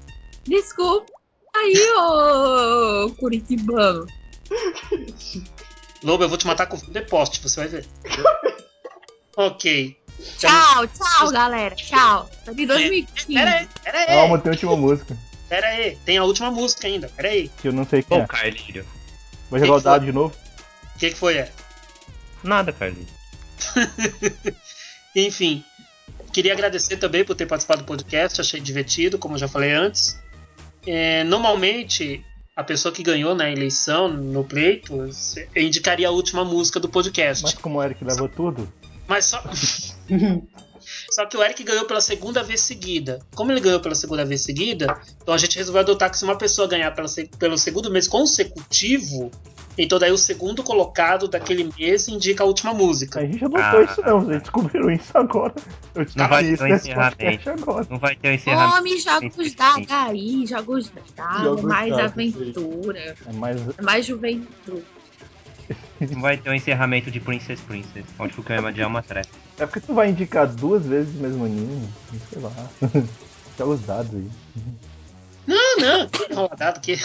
[0.44, 1.12] Desculpa.
[1.54, 4.06] Aí, ô Curitibano.
[6.02, 7.86] Loba, eu vou te matar com o deposte, você vai ver.
[9.36, 9.96] ok.
[10.38, 11.74] Tchau, tchau, galera.
[11.74, 12.28] Tchau.
[12.44, 13.38] Tá de Pera 2015.
[13.38, 14.06] aí, pera aí.
[14.06, 15.16] Calma, tem a última música.
[15.50, 15.98] Pera aí.
[16.04, 17.08] Tem a última música ainda.
[17.08, 17.50] Pera aí.
[17.60, 18.26] Que eu não sei quem Ô, é.
[18.26, 18.86] Carlinho.
[19.50, 20.32] Vou jogar o dado de novo?
[20.94, 21.38] O que, que foi?
[21.38, 21.52] É?
[22.42, 23.08] Nada, Carlinho.
[25.14, 25.64] Enfim,
[26.32, 30.16] queria agradecer também por ter participado do podcast, achei divertido, como eu já falei antes.
[30.86, 32.24] É, normalmente,
[32.54, 35.10] a pessoa que ganhou na eleição, no pleito,
[35.54, 37.42] eu indicaria a última música do podcast.
[37.42, 38.72] Mas como o Eric leva tudo,
[39.08, 39.42] Mas só.
[41.10, 43.18] Só que o Eric ganhou pela segunda vez seguida.
[43.34, 44.86] Como ele ganhou pela segunda vez seguida,
[45.20, 47.08] então a gente resolveu adotar que se uma pessoa ganhar pela
[47.38, 49.30] pelo segundo mês consecutivo,
[49.76, 53.20] então daí o segundo colocado daquele mês indica a última música.
[53.20, 53.82] a gente adotou Ah.
[53.82, 55.54] isso não, vocês descobriram isso agora.
[55.94, 57.50] Eu Não vai descobri isso ter um nesse encerramento.
[57.50, 57.86] agora.
[57.90, 58.76] Não vai ter um encerramento.
[58.76, 60.92] Come jogos dados aí, jogos
[61.42, 64.84] Jogos mais aventura, É mais mais juventude.
[66.00, 69.28] Não vai ter um encerramento de Princess Princess, onde Fukuyama é uma treta.
[69.58, 71.88] É porque tu vai indicar duas vezes o mesmo anime,
[72.32, 72.52] sei lá.
[73.58, 74.30] Joga os dados aí.
[75.46, 76.96] Não, não, que enroladado que.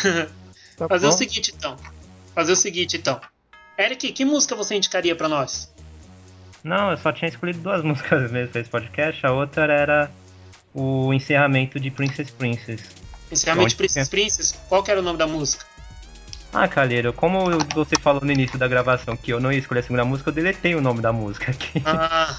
[0.77, 1.17] Tá Fazer o bom?
[1.17, 1.77] seguinte então.
[2.33, 3.19] Fazer o seguinte então.
[3.77, 5.73] Eric, que música você indicaria pra nós?
[6.63, 9.25] Não, eu só tinha escolhido duas músicas mesmo pra esse podcast.
[9.25, 10.11] A outra era
[10.73, 12.81] o encerramento de Princess Princess.
[13.31, 15.65] Encerramento de Princess Princess, qual que era o nome da música?
[16.55, 19.83] Ah, Calheiro, como você falou no início da gravação que eu não ia escolher a
[19.83, 21.81] segunda música, eu deletei o nome da música aqui.
[21.85, 22.37] Ah,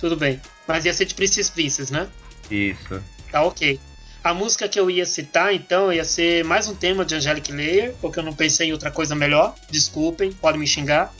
[0.00, 0.40] tudo bem.
[0.66, 2.08] Mas ia ser de Princess Princess, né?
[2.50, 3.00] Isso.
[3.30, 3.78] Tá ok.
[4.24, 7.94] A música que eu ia citar, então, ia ser mais um tema de Angelic Layer,
[8.00, 9.54] porque eu não pensei em outra coisa melhor.
[9.70, 11.12] Desculpem, podem me xingar.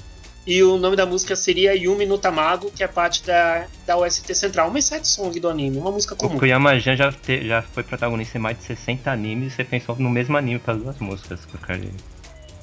[0.44, 4.32] E o nome da música seria Yumi no Tamago, que é parte da, da OST
[4.34, 4.68] Central.
[4.68, 6.32] Uma side song do anime, uma música O comum.
[6.34, 10.08] Fukuyama-Jan já, te- já foi protagonista em mais de 60 animes e você pensou no
[10.10, 11.94] mesmo anime para as duas músicas o Calheiro.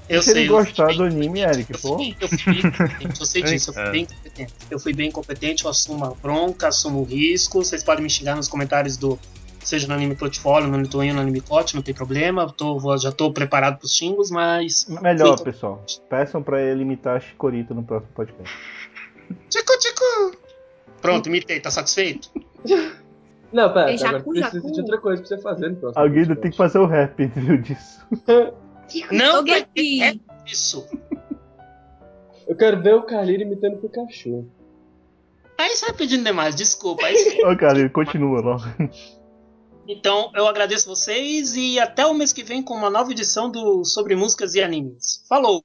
[0.10, 0.50] Eu Se ele sei.
[0.50, 1.96] eu gostar do anime, Eric, eu pô.
[1.98, 3.92] fui, eu fui bem competente, eu sei disso, eu fui É.
[3.92, 4.54] bem competente.
[4.70, 7.64] Eu fui bem competente, eu assumo a bronca, assumo o risco.
[7.64, 9.18] Vocês podem me xingar nos comentários do.
[9.64, 12.52] Seja no Anime Portfólio, no Lituano, no Anime Cote, não tem problema.
[12.52, 14.86] Tô- vou- já tô preparado pros xingos, mas.
[15.02, 15.82] Melhor, Fui- pessoal.
[16.10, 18.54] Peçam pra ele imitar a Chicorita no próximo podcast.
[19.50, 20.38] Tico, tico!
[21.02, 22.30] Pronto, imitei, tá satisfeito?
[23.54, 26.02] Não, pera, É agora precisa de outra coisa pra você fazer no próximo.
[26.04, 28.02] Alguém ainda tem que fazer o rap viu, disso.
[29.12, 30.16] Não, é
[30.46, 30.88] isso.
[32.48, 34.46] Eu quero ver o Carlinhos imitando o Pikachu.
[35.58, 37.06] Aí você vai pedindo demais, desculpa.
[37.08, 38.64] Aí você- Ô, ele continua logo.
[39.88, 43.84] Então, eu agradeço vocês e até o mês que vem com uma nova edição do
[43.86, 45.26] Sobre Músicas e Animes.
[45.28, 45.64] Falou!